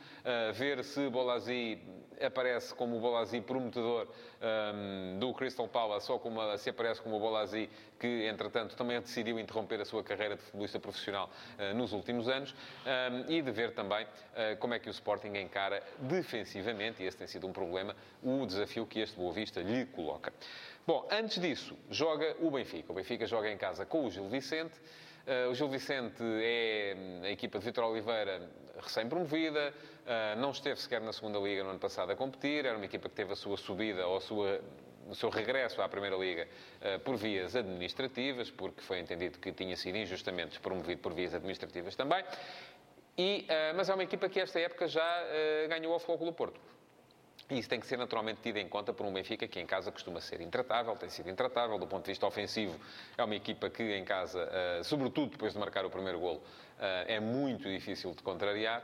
ver 0.54 0.82
se 0.84 1.08
Bolazzi 1.08 1.80
aparece 2.20 2.74
como 2.74 2.96
o 2.96 3.00
Bolazzi 3.00 3.40
prometedor 3.40 4.08
um, 4.40 5.18
do 5.18 5.32
Crystal 5.34 5.66
Palace 5.68 6.10
ou 6.10 6.18
como, 6.18 6.40
se 6.58 6.70
aparece 6.70 7.00
como 7.00 7.16
o 7.16 7.20
Bolazzi 7.20 7.68
que, 7.98 8.26
entretanto, 8.26 8.76
também 8.76 9.00
decidiu 9.00 9.38
interromper 9.38 9.80
a 9.80 9.84
sua 9.84 10.02
carreira 10.02 10.36
de 10.36 10.42
futebolista 10.42 10.78
profissional 10.78 11.30
uh, 11.58 11.74
nos 11.74 11.92
últimos 11.92 12.28
anos 12.28 12.52
um, 12.52 13.32
e 13.32 13.42
de 13.42 13.50
ver 13.50 13.72
também 13.72 14.06
como 14.58 14.74
é 14.74 14.78
que 14.78 14.88
o 14.88 14.90
Sporting 14.90 15.36
encara 15.36 15.82
defensivamente, 15.98 17.02
e 17.02 17.06
esse 17.06 17.16
tem 17.16 17.26
sido 17.26 17.46
um 17.46 17.52
problema, 17.52 17.94
o 18.22 18.44
desafio 18.44 18.84
que 18.84 19.00
este 19.00 19.16
Boa 19.16 19.32
Vista 19.32 19.60
lhe 19.60 19.86
coloca. 19.86 20.32
Bom, 20.86 21.08
antes 21.10 21.40
disso, 21.40 21.74
joga 21.90 22.36
o 22.40 22.50
Benfica. 22.50 22.92
O 22.92 22.94
Benfica 22.94 23.26
joga 23.26 23.50
em 23.50 23.56
casa 23.56 23.86
com 23.86 24.04
o 24.04 24.10
Gil 24.10 24.28
Vicente. 24.28 24.74
Uh, 25.26 25.50
o 25.50 25.54
Gil 25.54 25.66
Vicente 25.66 26.22
é 26.22 26.94
hum, 26.94 27.20
a 27.24 27.30
equipa 27.30 27.58
de 27.58 27.64
Vitor 27.64 27.84
Oliveira 27.84 28.50
recém-promovida, 28.76 29.72
uh, 29.72 30.38
não 30.38 30.50
esteve 30.50 30.78
sequer 30.78 31.00
na 31.00 31.14
segunda 31.14 31.38
Liga 31.38 31.64
no 31.64 31.70
ano 31.70 31.78
passado 31.78 32.12
a 32.12 32.14
competir, 32.14 32.66
era 32.66 32.76
uma 32.76 32.84
equipa 32.84 33.08
que 33.08 33.14
teve 33.14 33.32
a 33.32 33.36
sua 33.36 33.56
subida 33.56 34.06
ou 34.06 34.18
a 34.18 34.20
sua, 34.20 34.60
o 35.08 35.14
seu 35.14 35.30
regresso 35.30 35.80
à 35.80 35.88
Primeira 35.88 36.16
Liga 36.16 36.46
uh, 36.46 37.00
por 37.00 37.16
vias 37.16 37.56
administrativas, 37.56 38.50
porque 38.50 38.82
foi 38.82 38.98
entendido 38.98 39.38
que 39.38 39.52
tinha 39.52 39.78
sido 39.78 39.96
injustamente 39.96 40.60
promovido 40.60 41.00
por 41.00 41.14
vias 41.14 41.32
administrativas 41.32 41.96
também. 41.96 42.22
E, 43.16 43.46
mas 43.76 43.88
é 43.88 43.94
uma 43.94 44.02
equipa 44.02 44.28
que 44.28 44.40
esta 44.40 44.58
época 44.58 44.88
já 44.88 45.22
ganhou 45.68 45.92
ao 45.92 46.00
Futebol 46.00 46.26
do 46.26 46.32
Porto. 46.32 46.60
E 47.50 47.58
isso 47.58 47.68
tem 47.68 47.78
que 47.78 47.86
ser 47.86 47.98
naturalmente 47.98 48.40
tido 48.42 48.56
em 48.56 48.68
conta 48.68 48.92
por 48.92 49.04
um 49.04 49.12
Benfica 49.12 49.46
que 49.46 49.60
em 49.60 49.66
casa 49.66 49.92
costuma 49.92 50.20
ser 50.20 50.40
intratável, 50.40 50.96
tem 50.96 51.10
sido 51.10 51.28
intratável. 51.28 51.78
Do 51.78 51.86
ponto 51.86 52.04
de 52.04 52.12
vista 52.12 52.26
ofensivo, 52.26 52.78
é 53.18 53.22
uma 53.22 53.34
equipa 53.34 53.68
que 53.68 53.82
em 53.82 54.04
casa, 54.04 54.48
uh, 54.80 54.84
sobretudo 54.84 55.32
depois 55.32 55.52
de 55.52 55.58
marcar 55.58 55.84
o 55.84 55.90
primeiro 55.90 56.18
golo, 56.18 56.38
uh, 56.38 56.42
é 57.06 57.20
muito 57.20 57.68
difícil 57.68 58.12
de 58.14 58.22
contrariar. 58.22 58.82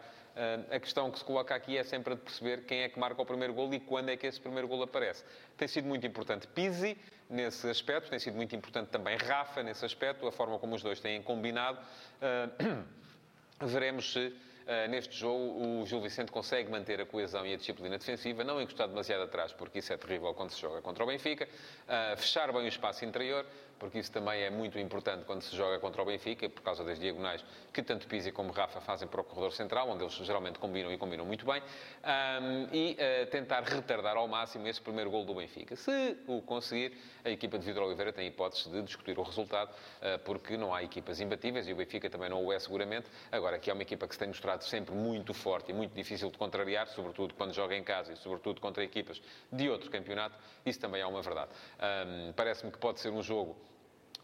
a 0.71 0.79
questão 0.79 1.11
que 1.11 1.19
se 1.19 1.25
coloca 1.25 1.55
aqui 1.55 1.77
é 1.77 1.83
sempre 1.83 2.15
de 2.15 2.21
perceber 2.21 2.65
quem 2.65 2.83
é 2.83 2.89
que 2.89 2.99
marca 2.99 3.21
o 3.21 3.27
primeiro 3.27 3.53
gol 3.53 3.73
e 3.75 3.81
quando 3.81 4.11
é 4.11 4.17
que 4.17 4.27
esse 4.27 4.41
primeiro 4.41 4.69
gol 4.69 4.83
aparece. 4.83 5.25
Tem 5.57 5.67
sido 5.67 5.89
muito 5.89 6.07
importante 6.07 6.47
Pizzi 6.47 6.97
nesse 7.29 7.69
aspecto, 7.69 8.11
tem 8.11 8.19
sido 8.19 8.37
muito 8.37 8.55
importante 8.55 8.89
também 8.89 9.17
Rafa 9.17 9.63
nesse 9.63 9.85
aspecto, 9.85 10.27
a 10.27 10.33
forma 10.33 10.59
como 10.59 10.75
os 10.75 10.83
dois 10.83 11.01
têm 11.01 11.23
combinado. 11.23 11.79
veremos 13.67 14.13
se 14.13 14.33
neste 14.89 15.17
jogo, 15.17 15.81
o 15.81 15.87
Gil 15.87 16.01
Vicente 16.01 16.31
consegue 16.31 16.71
manter 16.71 17.01
a 17.01 17.07
coesão 17.07 17.45
e 17.47 17.55
a 17.55 17.57
disciplina 17.57 17.99
defensiva, 17.99 18.45
não 18.45 18.61
encostar 18.61 18.89
demasiado 18.89 19.23
atrás, 19.23 19.53
porque 19.53 19.81
isso 19.81 19.93
é 19.93 19.97
terrível 19.97 20.33
quando 20.35 20.51
se 20.51 20.61
joga 20.61 20.81
contra 20.81 21.05
o 21.05 21.07
Benfica, 21.07 21.49
uh, 21.87 22.17
fechar 22.17 22.53
bem 22.53 22.63
o 22.63 22.69
espaço 22.69 23.05
interior, 23.05 23.45
porque 23.81 23.99
isso 23.99 24.13
também 24.13 24.43
é 24.43 24.51
muito 24.51 24.79
importante 24.79 25.25
quando 25.25 25.43
se 25.43 25.57
joga 25.57 25.81
contra 25.81 26.03
o 26.03 26.05
Benfica, 26.05 26.49
por 26.49 26.63
causa 26.63 26.85
das 26.85 27.01
diagonais 27.01 27.43
que 27.73 27.83
tanto 27.83 28.07
Pizzi 28.07 28.31
como 28.31 28.53
Rafa 28.53 28.81
fazem 28.81 29.09
para 29.09 29.23
o 29.23 29.25
corredor 29.25 29.53
central, 29.53 29.89
onde 29.89 30.05
eles 30.05 30.13
geralmente 30.15 30.59
combinam 30.59 30.93
e 30.93 30.99
combinam 30.99 31.25
muito 31.25 31.47
bem, 31.47 31.63
um, 31.63 32.69
e 32.75 32.93
uh, 32.93 33.27
tentar 33.31 33.63
retardar 33.63 34.17
ao 34.17 34.29
máximo 34.29 34.69
esse 34.69 34.81
primeiro 34.81 35.11
gol 35.11 35.25
do 35.25 35.35
Benfica. 35.35 35.75
Se 35.75 36.19
o 36.27 36.43
conseguir, 36.43 36.93
a 37.25 37.31
equipa 37.31 37.59
de 37.59 37.65
Vidro 37.65 37.87
Oliveira 37.87 38.13
tem 38.13 38.29
hipótese 38.29 38.69
de 38.69 38.83
discutir 38.83 39.19
o 39.19 39.23
resultado, 39.23 39.71
uh, 39.71 40.19
porque 40.25 40.57
não 40.59 40.75
há 40.75 40.83
equipas 40.83 41.19
imbatíveis 41.19 41.67
e 41.67 41.73
o 41.73 41.77
Benfica 41.77 42.11
também 42.11 42.29
não 42.29 42.45
o 42.45 42.53
é 42.53 42.59
seguramente. 42.59 43.07
Agora, 43.33 43.57
aqui 43.57 43.71
é 43.71 43.73
uma 43.73 43.83
equipa 43.83 44.07
que 44.07 44.15
se 44.15 44.19
tem 44.19 44.29
mostrado 44.29 44.63
sempre 44.65 44.95
muito 44.95 45.33
forte 45.33 45.71
e 45.71 45.75
muito 45.75 45.95
difícil 45.95 46.31
de 46.31 46.37
contrariar, 46.37 46.87
sobretudo 46.89 47.33
quando 47.35 47.55
joga 47.55 47.75
em 47.75 47.83
casa 47.83 48.13
e 48.13 48.17
sobretudo 48.17 48.61
contra 48.61 48.85
equipas 48.85 49.23
de 49.51 49.71
outro 49.71 49.91
campeonato, 49.91 50.37
isso 50.67 50.79
também 50.79 51.01
é 51.01 51.07
uma 51.07 51.23
verdade. 51.23 51.51
Um, 51.79 52.33
Parece-me 52.33 52.71
que 52.71 52.79
pode 52.79 53.01
ser 53.01 53.11
um 53.11 53.23
jogo 53.23 53.57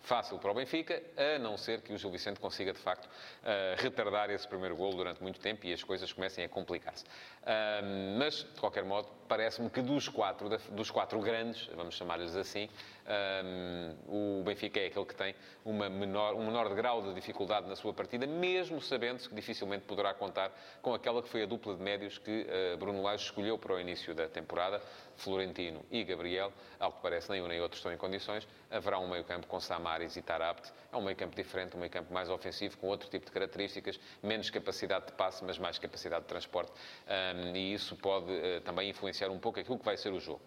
fácil 0.06 0.38
para 0.38 0.52
o 0.52 0.54
Benfica, 0.54 1.02
a 1.16 1.38
não 1.38 1.56
ser 1.56 1.80
que 1.80 1.92
o 1.92 1.98
Gil 1.98 2.10
Vicente 2.12 2.38
consiga, 2.38 2.72
de 2.72 2.78
facto, 2.78 3.06
uh, 3.06 3.82
retardar 3.82 4.30
esse 4.30 4.46
primeiro 4.46 4.76
golo 4.76 4.96
durante 4.96 5.20
muito 5.20 5.40
tempo 5.40 5.66
e 5.66 5.72
as 5.72 5.82
coisas 5.82 6.12
comecem 6.12 6.44
a 6.44 6.48
complicar-se. 6.48 7.04
Uh, 7.04 8.16
mas, 8.16 8.46
de 8.54 8.60
qualquer 8.60 8.84
modo, 8.84 9.08
parece-me 9.26 9.68
que 9.68 9.82
dos 9.82 10.08
quatro, 10.08 10.48
dos 10.70 10.90
quatro 10.92 11.18
grandes, 11.20 11.66
vamos 11.74 11.96
chamar-lhes 11.96 12.36
assim, 12.36 12.68
um, 13.06 14.40
o 14.40 14.42
Benfica 14.42 14.80
é 14.80 14.86
aquele 14.86 15.04
que 15.04 15.14
tem 15.14 15.34
uma 15.64 15.88
menor, 15.88 16.34
um 16.34 16.44
menor 16.44 16.74
grau 16.74 17.02
de 17.02 17.14
dificuldade 17.14 17.68
na 17.68 17.76
sua 17.76 17.92
partida, 17.92 18.26
mesmo 18.26 18.80
sabendo-se 18.80 19.28
que 19.28 19.34
dificilmente 19.34 19.84
poderá 19.84 20.12
contar 20.12 20.52
com 20.82 20.92
aquela 20.92 21.22
que 21.22 21.28
foi 21.28 21.42
a 21.42 21.46
dupla 21.46 21.74
de 21.74 21.82
médios 21.82 22.18
que 22.18 22.46
uh, 22.74 22.76
Bruno 22.76 23.02
Lage 23.02 23.24
escolheu 23.24 23.56
para 23.58 23.74
o 23.74 23.80
início 23.80 24.14
da 24.14 24.28
temporada, 24.28 24.82
Florentino 25.16 25.84
e 25.90 26.02
Gabriel. 26.04 26.52
Ao 26.78 26.92
que 26.92 27.00
parece, 27.00 27.30
nem 27.30 27.42
um 27.42 27.46
nem 27.46 27.60
outro 27.60 27.76
estão 27.76 27.92
em 27.92 27.96
condições. 27.96 28.46
Haverá 28.70 28.98
um 28.98 29.08
meio-campo 29.08 29.46
com 29.46 29.60
Samaris 29.60 30.16
e 30.16 30.22
Tarabt. 30.22 30.72
É 30.92 30.96
um 30.96 31.02
meio-campo 31.02 31.34
diferente, 31.34 31.76
um 31.76 31.80
meio-campo 31.80 32.12
mais 32.12 32.28
ofensivo, 32.28 32.76
com 32.78 32.88
outro 32.88 33.08
tipo 33.08 33.24
de 33.26 33.32
características, 33.32 33.98
menos 34.22 34.50
capacidade 34.50 35.06
de 35.06 35.12
passe, 35.12 35.44
mas 35.44 35.58
mais 35.58 35.78
capacidade 35.78 36.22
de 36.22 36.28
transporte. 36.28 36.72
Um, 37.06 37.56
e 37.56 37.72
isso 37.72 37.96
pode 37.96 38.30
uh, 38.30 38.60
também 38.62 38.90
influenciar 38.90 39.30
um 39.30 39.38
pouco 39.38 39.60
aquilo 39.60 39.78
que 39.78 39.84
vai 39.84 39.96
ser 39.96 40.12
o 40.12 40.20
jogo. 40.20 40.42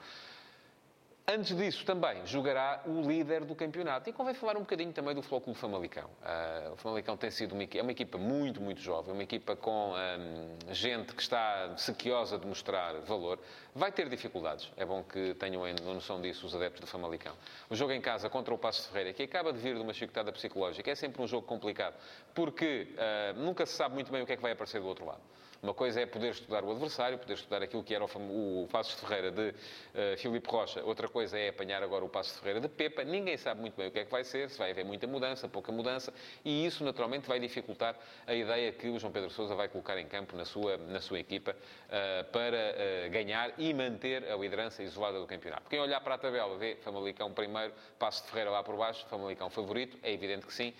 Antes 1.31 1.55
disso, 1.55 1.86
também 1.86 2.25
jogará 2.25 2.81
o 2.88 3.01
líder 3.01 3.45
do 3.45 3.53
campeonato. 3.53 4.09
E 4.09 4.13
convém 4.13 4.33
falar 4.33 4.57
um 4.57 4.62
bocadinho 4.62 4.91
também 4.91 5.13
do 5.13 5.21
Clube 5.21 5.53
Famalicão. 5.53 6.09
Uh, 6.24 6.74
o 6.74 6.75
Famalicão 6.75 7.15
tem 7.15 7.29
sido 7.29 7.53
uma, 7.53 7.63
é 7.71 7.81
uma 7.83 7.91
equipa 7.91 8.17
muito, 8.17 8.59
muito 8.59 8.81
jovem, 8.81 9.13
uma 9.13 9.21
equipa 9.21 9.55
com 9.55 9.93
um, 9.93 10.74
gente 10.74 11.13
que 11.13 11.21
está 11.21 11.77
sequiosa 11.77 12.39
de 12.39 12.48
mostrar 12.48 12.93
valor. 13.01 13.38
Vai 13.75 13.91
ter 13.91 14.09
dificuldades. 14.09 14.71
É 14.75 14.83
bom 14.83 15.03
que 15.03 15.36
tenham 15.36 15.62
noção 15.93 16.19
disso 16.19 16.48
os 16.48 16.55
adeptos 16.55 16.81
do 16.81 16.88
Famalicão. 16.88 17.36
O 17.69 17.75
jogo 17.75 17.91
em 17.91 18.01
casa 18.01 18.27
contra 18.27 18.51
o 18.51 18.57
Passo 18.57 18.81
de 18.81 18.88
Ferreira, 18.88 19.13
que 19.13 19.21
acaba 19.21 19.53
de 19.53 19.59
vir 19.59 19.75
de 19.75 19.81
uma 19.81 19.93
chicotada 19.93 20.31
psicológica, 20.31 20.89
é 20.89 20.95
sempre 20.95 21.21
um 21.21 21.27
jogo 21.27 21.45
complicado, 21.45 21.93
porque 22.33 22.88
uh, 22.95 23.39
nunca 23.39 23.67
se 23.67 23.74
sabe 23.74 23.93
muito 23.93 24.12
bem 24.12 24.24
o 24.24 24.25
que 24.25 24.33
é 24.33 24.36
que 24.36 24.41
vai 24.41 24.53
aparecer 24.53 24.81
do 24.81 24.88
outro 24.88 25.05
lado. 25.05 25.21
Uma 25.62 25.74
coisa 25.74 26.00
é 26.00 26.06
poder 26.06 26.32
estudar 26.32 26.63
o 26.63 26.72
adversário, 26.72 27.18
poder 27.18 27.34
estudar 27.34 27.62
aquilo 27.62 27.84
que 27.84 27.94
era 27.94 28.06
o, 28.06 28.63
o 28.63 28.68
Passos 28.72 28.96
de 28.96 29.01
Ferreira 29.01 29.30
de 29.30 29.50
uh, 29.50 30.18
Filipe 30.18 30.50
Rocha. 30.50 30.82
Outra 30.86 31.10
coisa 31.10 31.38
é 31.38 31.50
apanhar 31.50 31.84
agora 31.84 32.06
o 32.06 32.08
Passos 32.08 32.34
de 32.34 32.39
Ferreira 32.39 32.62
de 32.62 32.70
Pepa. 32.70 33.04
Ninguém 33.04 33.36
sabe 33.36 33.60
muito 33.60 33.75
bem 33.75 33.89
o 33.89 33.92
que 33.92 34.00
é 34.00 34.06
que 34.06 34.12
vai 34.12 34.24
ser, 34.24 34.50
se 34.50 34.58
vai 34.58 34.72
haver 34.72 34.86
muita 34.86 35.06
mudança, 35.06 35.50
pouca 35.50 35.70
mudança. 35.70 36.13
E 36.46 36.66
isso, 36.66 36.82
naturalmente, 36.82 37.28
vai 37.28 37.42
dificultar 37.42 37.94
a 38.25 38.34
ideia 38.34 38.72
que 38.72 38.88
o 38.88 38.98
João 38.98 39.12
Pedro 39.12 39.30
Sousa 39.30 39.54
vai 39.54 39.68
colocar 39.68 39.98
em 39.98 40.08
campo 40.08 40.34
na 40.38 40.46
sua, 40.46 40.78
na 40.78 41.01
sua 41.01 41.20
equipa 41.20 41.51
uh, 41.51 42.32
para 42.32 42.56
uh, 42.56 43.10
ganhar 43.10 43.51
e 43.58 43.74
manter 43.74 44.32
a 44.32 44.38
liderança 44.38 44.82
isolada 44.82 45.20
do 45.20 45.28
campeonato. 45.28 45.70
Quem 45.70 45.80
olhar 45.82 46.00
para 46.00 46.16
a 46.16 46.18
tabela 46.18 46.58
vê 46.58 46.78
Famalicão 46.78 47.34
primeiro, 47.34 47.74
Passos 47.98 48.22
de 48.22 48.30
Ferreira 48.30 48.50
lá 48.50 48.63
por 48.63 48.78
baixo, 48.78 49.06
Famalicão 49.10 49.50
favorito. 49.50 49.98
É 50.04 50.13
evidente 50.13 50.46
que 50.46 50.54
sim. 50.54 50.74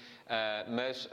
mas 0.68 1.10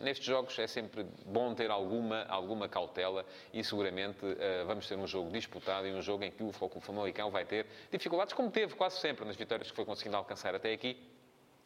nestes 0.00 0.26
jogos 0.26 0.58
é 0.58 0.66
sempre 0.66 1.06
bom 1.24 1.54
ter 1.54 1.70
alguma 1.70 2.24
alguma 2.34 2.68
cautela 2.68 3.24
e 3.52 3.62
seguramente 3.62 4.24
uh, 4.24 4.66
vamos 4.66 4.86
ter 4.86 4.96
um 4.96 5.06
jogo 5.06 5.30
disputado 5.30 5.86
e 5.86 5.92
um 5.92 6.02
jogo 6.02 6.24
em 6.24 6.30
que 6.30 6.42
o 6.42 6.52
Futebol 6.52 6.80
Famalicão 6.80 7.30
vai 7.30 7.44
ter 7.44 7.66
dificuldades, 7.90 8.32
como 8.32 8.50
teve 8.50 8.74
quase 8.74 8.98
sempre 8.98 9.24
nas 9.24 9.36
vitórias 9.36 9.70
que 9.70 9.76
foi 9.76 9.84
conseguindo 9.84 10.16
alcançar 10.16 10.54
até 10.54 10.72
aqui, 10.72 10.96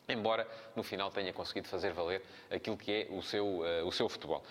embora 0.09 0.47
no 0.75 0.83
final 0.83 1.11
tenha 1.11 1.33
conseguido 1.33 1.69
fazer 1.69 1.93
valer 1.93 2.23
aquilo 2.51 2.77
que 2.77 2.93
é 2.93 3.07
o 3.11 3.23
seu, 3.23 3.47
uh, 3.47 3.87
o 3.87 3.93
seu 3.93 4.09
futebol. 4.09 4.43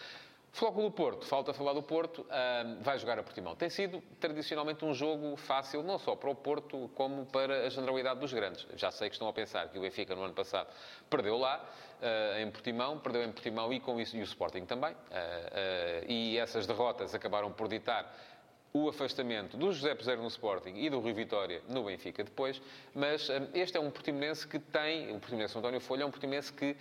Flóculo 0.57 0.89
Porto, 0.89 1.23
falta 1.23 1.53
falar 1.53 1.73
do 1.73 1.83
Porto, 1.83 2.21
uh, 2.21 2.81
vai 2.81 2.97
jogar 2.97 3.19
a 3.19 3.21
Portimão. 3.21 3.55
Tem 3.55 3.69
sido 3.69 4.01
tradicionalmente 4.19 4.83
um 4.83 4.91
jogo 4.91 5.35
fácil, 5.35 5.83
não 5.83 5.99
só 5.99 6.15
para 6.15 6.31
o 6.31 6.33
Porto, 6.33 6.89
como 6.95 7.27
para 7.27 7.67
a 7.67 7.69
generalidade 7.69 8.19
dos 8.19 8.33
grandes. 8.33 8.65
Já 8.75 8.89
sei 8.89 9.07
que 9.07 9.13
estão 9.13 9.27
a 9.27 9.33
pensar 9.33 9.69
que 9.69 9.77
o 9.77 9.81
Benfica 9.83 10.15
no 10.15 10.23
ano 10.23 10.33
passado 10.33 10.67
perdeu 11.11 11.37
lá, 11.37 11.63
uh, 12.01 12.39
em 12.39 12.49
Portimão, 12.49 12.97
perdeu 12.97 13.23
em 13.23 13.31
Portimão 13.31 13.71
e 13.71 13.79
com 13.79 14.01
isso 14.01 14.17
e 14.17 14.19
o 14.19 14.23
Sporting 14.23 14.65
também. 14.65 14.93
Uh, 14.93 16.05
e 16.07 16.39
essas 16.39 16.65
derrotas 16.65 17.13
acabaram 17.13 17.51
por 17.51 17.67
ditar 17.67 18.11
o 18.73 18.89
afastamento 18.89 19.57
do 19.57 19.71
José 19.71 19.95
Peseiro 19.95 20.21
no 20.21 20.27
Sporting 20.27 20.73
e 20.75 20.89
do 20.89 20.99
Rui 20.99 21.13
Vitória 21.13 21.61
no 21.67 21.83
Benfica 21.83 22.23
depois, 22.23 22.61
mas 22.93 23.29
um, 23.29 23.47
este 23.53 23.77
é 23.77 23.79
um 23.79 23.89
Portimonense 23.89 24.47
que 24.47 24.59
tem, 24.59 25.15
o 25.15 25.19
Portimonense 25.19 25.57
António 25.57 25.79
Folha 25.79 26.03
é 26.03 26.05
um 26.05 26.11
Portimonense 26.11 26.51
que 26.53 26.75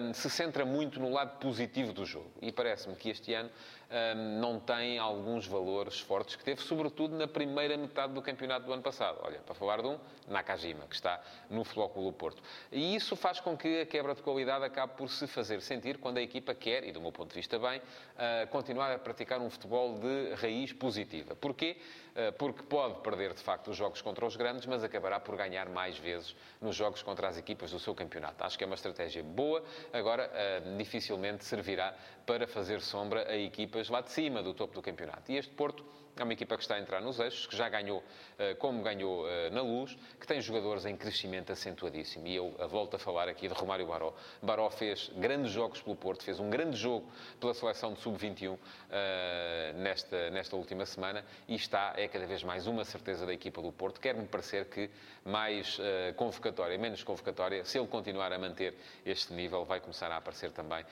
um, 0.00 0.14
se 0.14 0.28
centra 0.30 0.64
muito 0.64 1.00
no 1.00 1.10
lado 1.10 1.38
positivo 1.38 1.92
do 1.92 2.04
jogo. 2.04 2.30
E 2.40 2.52
parece-me 2.52 2.94
que 2.94 3.10
este 3.10 3.32
ano 3.34 3.50
um, 3.90 4.40
não 4.40 4.58
tem 4.58 4.98
alguns 4.98 5.46
valores 5.46 6.00
fortes 6.00 6.36
que 6.36 6.44
teve, 6.44 6.60
sobretudo 6.62 7.16
na 7.16 7.28
primeira 7.28 7.76
metade 7.76 8.12
do 8.12 8.22
campeonato 8.22 8.66
do 8.66 8.72
ano 8.72 8.82
passado. 8.82 9.18
Olha, 9.22 9.38
para 9.40 9.54
falar 9.54 9.80
de 9.80 9.88
um, 9.88 9.98
Nakajima, 10.28 10.86
que 10.86 10.94
está 10.94 11.20
no 11.50 11.64
Flóculo 11.64 12.12
Porto. 12.12 12.42
E 12.72 12.94
isso 12.94 13.14
faz 13.16 13.40
com 13.40 13.56
que 13.56 13.82
a 13.82 13.86
quebra 13.86 14.14
de 14.14 14.22
qualidade 14.22 14.64
acabe 14.64 14.94
por 14.96 15.08
se 15.08 15.26
fazer 15.26 15.60
sentir 15.60 15.98
quando 15.98 16.18
a 16.18 16.22
equipa 16.22 16.54
quer, 16.54 16.84
e 16.84 16.92
do 16.92 17.00
meu 17.00 17.12
ponto 17.12 17.28
de 17.30 17.34
vista 17.34 17.58
bem, 17.58 17.78
uh, 17.78 18.46
continuar 18.48 18.92
a 18.92 18.98
praticar 18.98 19.40
um 19.40 19.50
futebol 19.50 19.98
de 19.98 20.34
raiz 20.34 20.72
positiva. 20.72 21.34
Porquê? 21.36 21.76
Uh, 22.14 22.32
porque 22.34 22.62
pode 22.62 23.00
perder, 23.00 23.34
de 23.34 23.42
facto, 23.42 23.70
os 23.70 23.76
jogos 23.76 24.00
contra 24.00 24.24
os 24.24 24.36
grandes, 24.36 24.66
mas 24.66 24.84
acabará 24.84 25.20
por 25.20 25.36
ganhar 25.36 25.68
mais 25.68 25.98
vezes 25.98 26.34
nos 26.60 26.76
jogos 26.76 27.02
contra 27.02 27.28
as 27.28 27.36
equipas 27.36 27.70
do 27.70 27.78
seu 27.78 27.94
campeonato. 27.94 28.42
Acho 28.44 28.56
que 28.56 28.64
é 28.64 28.66
uma 28.66 28.76
estratégia 28.76 29.22
boa, 29.22 29.62
agora 29.92 30.30
uh, 30.30 30.76
dificilmente 30.76 31.44
servirá 31.44 31.94
para 32.24 32.46
fazer 32.46 32.80
sombra 32.80 33.28
a 33.28 33.36
equipas 33.74 33.88
lá 33.88 34.00
de 34.00 34.10
cima 34.10 34.42
do 34.42 34.54
topo 34.54 34.74
do 34.74 34.82
campeonato. 34.82 35.32
E 35.32 35.36
este 35.36 35.52
Porto 35.54 35.84
é 36.16 36.22
uma 36.22 36.32
equipa 36.32 36.56
que 36.56 36.62
está 36.62 36.76
a 36.76 36.80
entrar 36.80 37.00
nos 37.00 37.18
eixos, 37.18 37.46
que 37.46 37.56
já 37.56 37.68
ganhou 37.68 38.02
eh, 38.38 38.54
como 38.54 38.82
ganhou 38.82 39.28
eh, 39.28 39.50
na 39.50 39.62
Luz, 39.62 39.96
que 40.20 40.26
tem 40.26 40.40
jogadores 40.40 40.84
em 40.84 40.96
crescimento 40.96 41.52
acentuadíssimo. 41.52 42.26
E 42.26 42.36
eu 42.36 42.54
volto 42.68 42.94
a 42.94 42.98
falar 42.98 43.28
aqui 43.28 43.48
de 43.48 43.54
Romário 43.54 43.86
Baró. 43.86 44.14
Baró 44.40 44.70
fez 44.70 45.10
grandes 45.16 45.50
jogos 45.50 45.82
pelo 45.82 45.96
Porto, 45.96 46.22
fez 46.22 46.38
um 46.38 46.48
grande 46.48 46.76
jogo 46.76 47.06
pela 47.40 47.52
seleção 47.52 47.92
de 47.92 48.00
sub-21 48.00 48.56
eh, 48.90 49.72
nesta, 49.76 50.30
nesta 50.30 50.56
última 50.56 50.86
semana 50.86 51.24
e 51.48 51.56
está, 51.56 51.94
é 51.96 52.06
cada 52.06 52.26
vez 52.26 52.42
mais 52.44 52.66
uma 52.66 52.84
certeza 52.84 53.26
da 53.26 53.32
equipa 53.32 53.60
do 53.60 53.72
Porto. 53.72 54.00
Quer-me 54.00 54.26
parecer 54.26 54.66
que 54.66 54.90
mais 55.24 55.78
convocatória, 56.16 56.76
menos 56.76 57.02
convocatória, 57.02 57.64
se 57.64 57.78
ele 57.78 57.86
continuar 57.86 58.30
a 58.32 58.38
manter 58.38 58.74
este 59.06 59.32
nível, 59.32 59.64
vai 59.64 59.80
começar 59.80 60.12
a 60.12 60.18
aparecer 60.18 60.50
também 60.50 60.84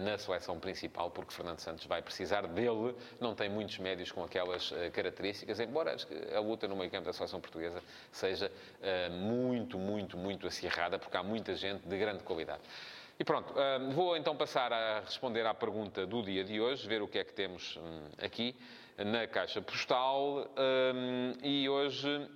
na 0.00 0.18
seleção 0.18 0.60
principal, 0.60 1.10
porque 1.10 1.32
Fernando 1.32 1.60
Santos 1.60 1.86
vai 1.86 2.02
precisar 2.02 2.46
dele, 2.46 2.94
não 3.18 3.34
tem 3.34 3.48
muitos 3.48 3.78
médios 3.78 4.12
com 4.12 4.22
aquelas 4.22 4.67
uh, 4.70 4.90
características, 4.92 5.60
embora 5.60 5.96
a 6.34 6.40
luta 6.40 6.66
no 6.68 6.76
meio 6.76 6.90
campo 6.90 7.06
da 7.06 7.12
seleção 7.12 7.40
portuguesa 7.40 7.82
seja 8.12 8.50
uh, 8.50 9.12
muito, 9.12 9.78
muito, 9.78 10.16
muito 10.16 10.46
acirrada, 10.46 10.98
porque 10.98 11.16
há 11.16 11.22
muita 11.22 11.54
gente 11.54 11.86
de 11.86 11.98
grande 11.98 12.22
qualidade. 12.22 12.62
E 13.18 13.24
pronto, 13.24 13.52
uh, 13.52 13.90
vou 13.90 14.16
então 14.16 14.36
passar 14.36 14.72
a 14.72 15.00
responder 15.00 15.44
à 15.46 15.52
pergunta 15.52 16.06
do 16.06 16.22
dia 16.22 16.44
de 16.44 16.60
hoje, 16.60 16.86
ver 16.86 17.02
o 17.02 17.08
que 17.08 17.18
é 17.18 17.24
que 17.24 17.32
temos 17.32 17.76
um, 17.76 18.24
aqui 18.24 18.54
na 18.96 19.26
caixa 19.26 19.62
postal. 19.62 20.48
Um, 20.56 21.32
e 21.42 21.68
hoje 21.68 22.28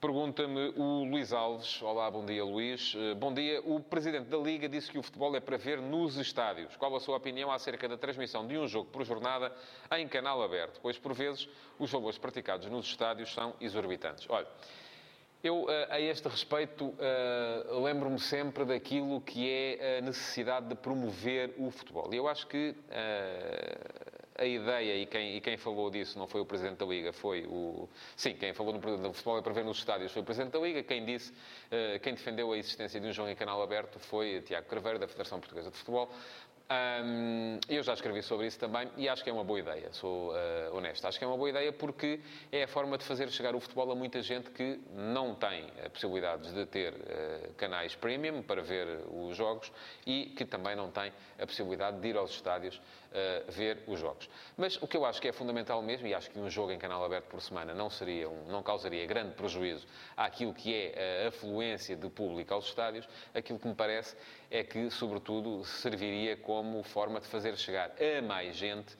Pergunta-me 0.00 0.72
o 0.76 1.02
Luís 1.02 1.32
Alves. 1.32 1.82
Olá, 1.82 2.08
bom 2.08 2.24
dia, 2.24 2.44
Luís. 2.44 2.94
Eh, 2.96 3.14
bom 3.14 3.34
dia. 3.34 3.60
O 3.64 3.80
Presidente 3.80 4.26
da 4.26 4.36
Liga 4.36 4.68
disse 4.68 4.92
que 4.92 4.96
o 4.96 5.02
futebol 5.02 5.34
é 5.34 5.40
para 5.40 5.56
ver 5.56 5.80
nos 5.80 6.16
estádios. 6.16 6.76
Qual 6.76 6.94
a 6.94 7.00
sua 7.00 7.16
opinião 7.16 7.50
acerca 7.50 7.88
da 7.88 7.96
transmissão 7.96 8.46
de 8.46 8.56
um 8.56 8.68
jogo 8.68 8.88
por 8.92 9.04
jornada 9.04 9.52
em 9.96 10.06
canal 10.06 10.40
aberto? 10.40 10.78
Pois, 10.80 10.96
por 10.96 11.12
vezes, 11.14 11.48
os 11.80 11.90
valores 11.90 12.16
praticados 12.16 12.70
nos 12.70 12.86
estádios 12.86 13.34
são 13.34 13.54
exorbitantes. 13.60 14.24
Olha, 14.30 14.46
Eu, 15.42 15.66
a 15.88 16.00
este 16.00 16.28
respeito, 16.28 16.94
lembro-me 17.82 18.20
sempre 18.20 18.64
daquilo 18.64 19.20
que 19.20 19.50
é 19.50 19.98
a 19.98 20.00
necessidade 20.00 20.68
de 20.68 20.74
promover 20.76 21.54
o 21.58 21.70
futebol. 21.72 22.08
E 22.12 22.16
eu 22.16 22.28
acho 22.28 22.46
que 22.46 22.74
a 24.38 24.44
ideia, 24.44 24.96
e 24.96 25.06
quem, 25.06 25.36
e 25.36 25.40
quem 25.40 25.56
falou 25.56 25.90
disso 25.90 26.16
não 26.18 26.28
foi 26.28 26.40
o 26.40 26.46
Presidente 26.46 26.78
da 26.78 26.86
Liga, 26.86 27.12
foi 27.12 27.44
o... 27.46 27.88
Sim, 28.16 28.34
quem 28.34 28.54
falou 28.54 28.72
no, 28.72 28.78
do 28.78 29.12
futebol 29.12 29.38
é 29.38 29.42
para 29.42 29.52
ver 29.52 29.64
nos 29.64 29.78
estádios 29.78 30.12
foi 30.12 30.22
o 30.22 30.24
Presidente 30.24 30.52
da 30.52 30.60
Liga. 30.60 30.82
Quem 30.84 31.04
disse, 31.04 31.32
uh, 31.32 31.98
quem 32.00 32.14
defendeu 32.14 32.52
a 32.52 32.56
existência 32.56 33.00
de 33.00 33.06
um 33.08 33.12
jogo 33.12 33.28
em 33.28 33.34
canal 33.34 33.60
aberto 33.60 33.98
foi 33.98 34.40
Tiago 34.42 34.68
Craveiro, 34.68 34.98
da 34.98 35.08
Federação 35.08 35.40
Portuguesa 35.40 35.70
de 35.70 35.76
Futebol. 35.76 36.08
Um, 36.70 37.58
eu 37.66 37.82
já 37.82 37.94
escrevi 37.94 38.22
sobre 38.22 38.46
isso 38.46 38.58
também 38.58 38.90
e 38.94 39.08
acho 39.08 39.24
que 39.24 39.30
é 39.30 39.32
uma 39.32 39.42
boa 39.42 39.58
ideia, 39.58 39.90
sou 39.90 40.34
uh, 40.34 40.76
honesto. 40.76 41.06
Acho 41.06 41.18
que 41.18 41.24
é 41.24 41.26
uma 41.26 41.36
boa 41.36 41.48
ideia 41.48 41.72
porque 41.72 42.20
é 42.52 42.64
a 42.64 42.68
forma 42.68 42.98
de 42.98 43.04
fazer 43.04 43.30
chegar 43.30 43.54
o 43.54 43.60
futebol 43.60 43.90
a 43.90 43.94
muita 43.94 44.20
gente 44.20 44.50
que 44.50 44.78
não 44.92 45.34
tem 45.34 45.66
a 45.82 45.88
possibilidade 45.88 46.52
de 46.52 46.66
ter 46.66 46.92
uh, 46.92 47.54
canais 47.54 47.94
premium 47.94 48.42
para 48.42 48.60
ver 48.60 48.86
os 49.10 49.34
jogos 49.34 49.72
e 50.06 50.26
que 50.36 50.44
também 50.44 50.76
não 50.76 50.90
tem 50.90 51.10
a 51.38 51.46
possibilidade 51.46 52.00
de 52.00 52.08
ir 52.08 52.18
aos 52.18 52.32
estádios 52.32 52.78
uh, 53.12 53.50
ver 53.50 53.82
os 53.86 54.00
jogos. 54.00 54.28
Mas 54.56 54.76
o 54.80 54.86
que 54.86 54.96
eu 54.96 55.04
acho 55.04 55.20
que 55.20 55.28
é 55.28 55.32
fundamental 55.32 55.82
mesmo, 55.82 56.06
e 56.06 56.14
acho 56.14 56.30
que 56.30 56.38
um 56.38 56.48
jogo 56.48 56.72
em 56.72 56.78
canal 56.78 57.04
aberto 57.04 57.26
por 57.26 57.40
semana 57.40 57.74
não, 57.74 57.90
seria 57.90 58.28
um, 58.28 58.44
não 58.48 58.62
causaria 58.62 59.06
grande 59.06 59.34
prejuízo 59.34 59.86
àquilo 60.16 60.54
que 60.54 60.74
é 60.74 61.24
a 61.24 61.28
afluência 61.28 61.96
de 61.96 62.08
público 62.08 62.52
aos 62.54 62.66
estádios, 62.66 63.08
aquilo 63.34 63.58
que 63.58 63.68
me 63.68 63.74
parece 63.74 64.16
é 64.50 64.62
que, 64.62 64.90
sobretudo, 64.90 65.64
serviria 65.64 66.36
como 66.36 66.82
forma 66.82 67.20
de 67.20 67.26
fazer 67.26 67.56
chegar 67.56 67.92
a 68.00 68.22
mais 68.22 68.56
gente 68.56 68.96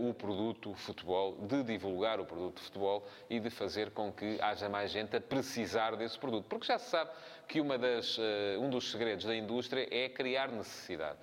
o 0.00 0.12
produto 0.12 0.74
futebol, 0.74 1.36
de 1.42 1.62
divulgar 1.62 2.20
o 2.20 2.24
produto 2.24 2.60
futebol 2.60 3.06
e 3.30 3.38
de 3.38 3.48
fazer 3.50 3.90
com 3.90 4.12
que 4.12 4.38
haja 4.40 4.68
mais 4.68 4.90
gente 4.90 5.16
a 5.16 5.20
precisar 5.20 5.96
desse 5.96 6.18
produto. 6.18 6.46
Porque 6.48 6.66
já 6.66 6.78
se 6.78 6.90
sabe 6.90 7.10
que 7.46 7.62
das, 7.78 8.18
uh, 8.18 8.22
um 8.60 8.68
dos 8.68 8.90
segredos 8.90 9.24
da 9.24 9.36
indústria 9.36 9.86
é 9.90 10.08
criar 10.08 10.50
necessidade. 10.50 11.18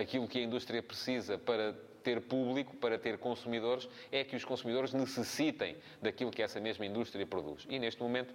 aquilo 0.00 0.26
que 0.26 0.38
a 0.38 0.42
indústria 0.42 0.82
precisa 0.82 1.38
para 1.38 1.72
ter 2.02 2.20
público, 2.22 2.76
para 2.76 2.98
ter 2.98 3.18
consumidores, 3.18 3.88
é 4.10 4.24
que 4.24 4.34
os 4.34 4.44
consumidores 4.44 4.92
necessitem 4.92 5.76
daquilo 6.00 6.30
que 6.30 6.42
essa 6.42 6.60
mesma 6.60 6.86
indústria 6.86 7.26
produz. 7.26 7.66
E 7.68 7.78
neste 7.78 8.02
momento 8.02 8.34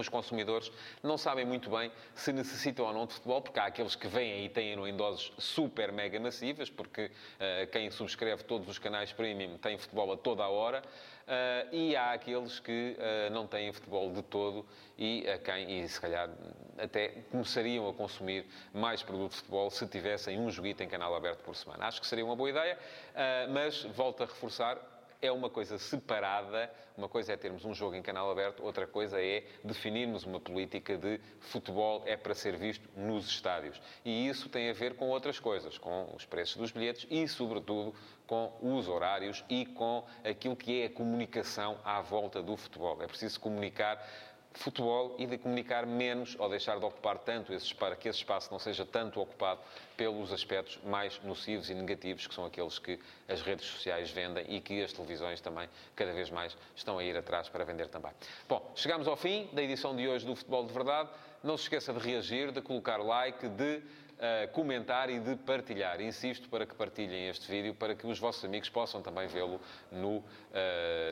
os 0.00 0.08
consumidores 0.08 0.70
não 1.02 1.18
sabem 1.18 1.44
muito 1.44 1.70
bem 1.70 1.90
se 2.14 2.32
necessitam 2.32 2.86
ou 2.86 2.92
não 2.92 3.06
de 3.06 3.14
futebol, 3.14 3.42
porque 3.42 3.60
há 3.60 3.66
aqueles 3.66 3.94
que 3.94 4.08
vêm 4.08 4.44
e 4.44 4.48
têm-no 4.48 4.86
em 4.86 4.96
doses 4.96 5.32
super 5.38 5.92
mega 5.92 6.18
massivas, 6.18 6.70
porque 6.70 7.06
uh, 7.06 7.66
quem 7.70 7.90
subscreve 7.90 8.44
todos 8.44 8.68
os 8.68 8.78
canais 8.78 9.12
premium 9.12 9.58
tem 9.58 9.76
futebol 9.76 10.12
a 10.12 10.16
toda 10.16 10.42
a 10.42 10.48
hora, 10.48 10.82
uh, 10.82 11.74
e 11.74 11.94
há 11.96 12.12
aqueles 12.12 12.58
que 12.58 12.96
uh, 12.98 13.32
não 13.32 13.46
têm 13.46 13.72
futebol 13.72 14.12
de 14.12 14.22
todo 14.22 14.66
e 14.96 15.28
a 15.28 15.38
quem, 15.38 15.82
e 15.82 15.88
se 15.88 16.00
calhar 16.00 16.30
até 16.78 17.08
começariam 17.30 17.88
a 17.88 17.92
consumir 17.92 18.46
mais 18.72 19.02
produto 19.02 19.32
de 19.32 19.36
futebol 19.38 19.70
se 19.70 19.86
tivessem 19.86 20.38
um 20.38 20.50
joguito 20.50 20.82
em 20.82 20.88
canal 20.88 21.14
aberto 21.14 21.42
por 21.42 21.54
semana. 21.54 21.86
Acho 21.86 22.00
que 22.00 22.06
seria 22.06 22.24
uma 22.24 22.36
boa 22.36 22.50
ideia, 22.50 22.78
mas 23.50 23.82
volto 23.84 24.22
a 24.22 24.26
reforçar, 24.26 24.78
é 25.22 25.30
uma 25.30 25.48
coisa 25.48 25.78
separada. 25.78 26.68
Uma 26.94 27.08
coisa 27.08 27.32
é 27.32 27.36
termos 27.36 27.64
um 27.64 27.72
jogo 27.72 27.94
em 27.94 28.02
canal 28.02 28.30
aberto, 28.30 28.62
outra 28.62 28.86
coisa 28.86 29.18
é 29.18 29.44
definirmos 29.64 30.24
uma 30.24 30.38
política 30.38 30.98
de 30.98 31.18
futebol 31.40 32.02
é 32.04 32.18
para 32.18 32.34
ser 32.34 32.56
visto 32.56 32.86
nos 32.94 33.26
estádios. 33.28 33.80
E 34.04 34.28
isso 34.28 34.48
tem 34.50 34.68
a 34.68 34.74
ver 34.74 34.94
com 34.96 35.08
outras 35.08 35.40
coisas, 35.40 35.78
com 35.78 36.12
os 36.14 36.26
preços 36.26 36.56
dos 36.56 36.70
bilhetes 36.70 37.06
e, 37.08 37.26
sobretudo, 37.26 37.94
com 38.26 38.52
os 38.60 38.88
horários 38.88 39.42
e 39.48 39.64
com 39.64 40.04
aquilo 40.22 40.54
que 40.54 40.82
é 40.82 40.86
a 40.86 40.90
comunicação 40.90 41.78
à 41.82 42.02
volta 42.02 42.42
do 42.42 42.56
futebol. 42.56 43.02
É 43.02 43.06
preciso 43.06 43.40
comunicar 43.40 44.04
futebol 44.54 45.14
e 45.18 45.26
de 45.26 45.38
comunicar 45.38 45.86
menos 45.86 46.36
ou 46.38 46.48
deixar 46.48 46.78
de 46.78 46.84
ocupar 46.84 47.18
tanto 47.18 47.52
esse 47.52 47.66
espaço, 47.66 47.96
que 47.96 48.08
esse 48.08 48.18
espaço 48.18 48.50
não 48.50 48.58
seja 48.58 48.84
tanto 48.84 49.20
ocupado 49.20 49.60
pelos 49.96 50.32
aspectos 50.32 50.78
mais 50.84 51.20
nocivos 51.22 51.70
e 51.70 51.74
negativos, 51.74 52.26
que 52.26 52.34
são 52.34 52.44
aqueles 52.44 52.78
que 52.78 52.98
as 53.28 53.42
redes 53.42 53.66
sociais 53.66 54.10
vendem 54.10 54.44
e 54.48 54.60
que 54.60 54.82
as 54.82 54.92
televisões 54.92 55.40
também 55.40 55.68
cada 55.94 56.12
vez 56.12 56.30
mais 56.30 56.56
estão 56.74 56.98
a 56.98 57.04
ir 57.04 57.16
atrás 57.16 57.48
para 57.48 57.64
vender 57.64 57.88
também. 57.88 58.12
Bom, 58.48 58.72
chegamos 58.74 59.06
ao 59.08 59.16
fim 59.16 59.48
da 59.52 59.62
edição 59.62 59.94
de 59.94 60.08
hoje 60.08 60.26
do 60.26 60.34
Futebol 60.34 60.66
de 60.66 60.72
Verdade. 60.72 61.10
Não 61.42 61.56
se 61.56 61.64
esqueça 61.64 61.92
de 61.92 61.98
reagir, 61.98 62.52
de 62.52 62.62
colocar 62.62 62.98
like, 62.98 63.48
de 63.48 63.82
uh, 64.22 64.48
comentar 64.52 65.10
e 65.10 65.18
de 65.18 65.36
partilhar. 65.36 66.00
Insisto 66.00 66.48
para 66.48 66.64
que 66.64 66.74
partilhem 66.74 67.28
este 67.28 67.50
vídeo, 67.50 67.74
para 67.74 67.94
que 67.94 68.06
os 68.06 68.18
vossos 68.18 68.44
amigos 68.44 68.68
possam 68.68 69.02
também 69.02 69.26
vê-lo 69.26 69.56
uh, 69.56 69.62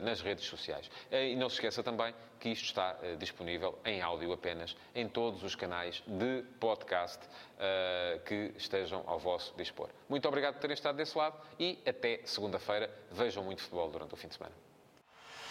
nas 0.03 0.21
redes 0.21 0.45
sociais. 0.45 0.87
Uh, 1.11 1.15
e 1.15 1.35
não 1.35 1.49
se 1.49 1.55
esqueça 1.55 1.83
também 1.83 2.15
que 2.39 2.49
isto 2.49 2.65
está 2.65 2.97
disponível 3.19 3.77
em 3.85 4.01
áudio 4.01 4.33
apenas 4.33 4.75
em 4.95 5.07
todos 5.07 5.43
os 5.43 5.53
canais 5.53 6.01
de 6.07 6.43
podcast 6.59 7.19
que 8.25 8.51
estejam 8.57 9.03
ao 9.05 9.19
vosso 9.19 9.53
dispor. 9.55 9.89
Muito 10.09 10.27
obrigado 10.27 10.55
por 10.55 10.61
terem 10.61 10.73
estado 10.73 10.95
desse 10.95 11.15
lado 11.15 11.37
e 11.59 11.77
até 11.85 12.21
segunda-feira. 12.25 12.89
Vejam 13.11 13.43
muito 13.43 13.61
futebol 13.61 13.91
durante 13.91 14.15
o 14.15 14.17
fim 14.17 14.27
de 14.27 14.33
semana. 14.33 14.55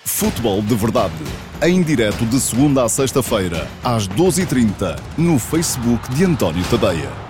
Futebol 0.04 0.60
de 0.62 0.74
Verdade, 0.74 1.14
em 1.62 1.80
direto 1.80 2.26
de 2.26 2.40
segunda 2.40 2.82
a 2.82 2.88
sexta-feira, 2.88 3.68
às 3.84 4.08
12h30, 4.08 4.98
no 5.16 5.38
Facebook 5.38 6.12
de 6.12 6.24
António 6.24 6.64
Tadeia. 6.68 7.29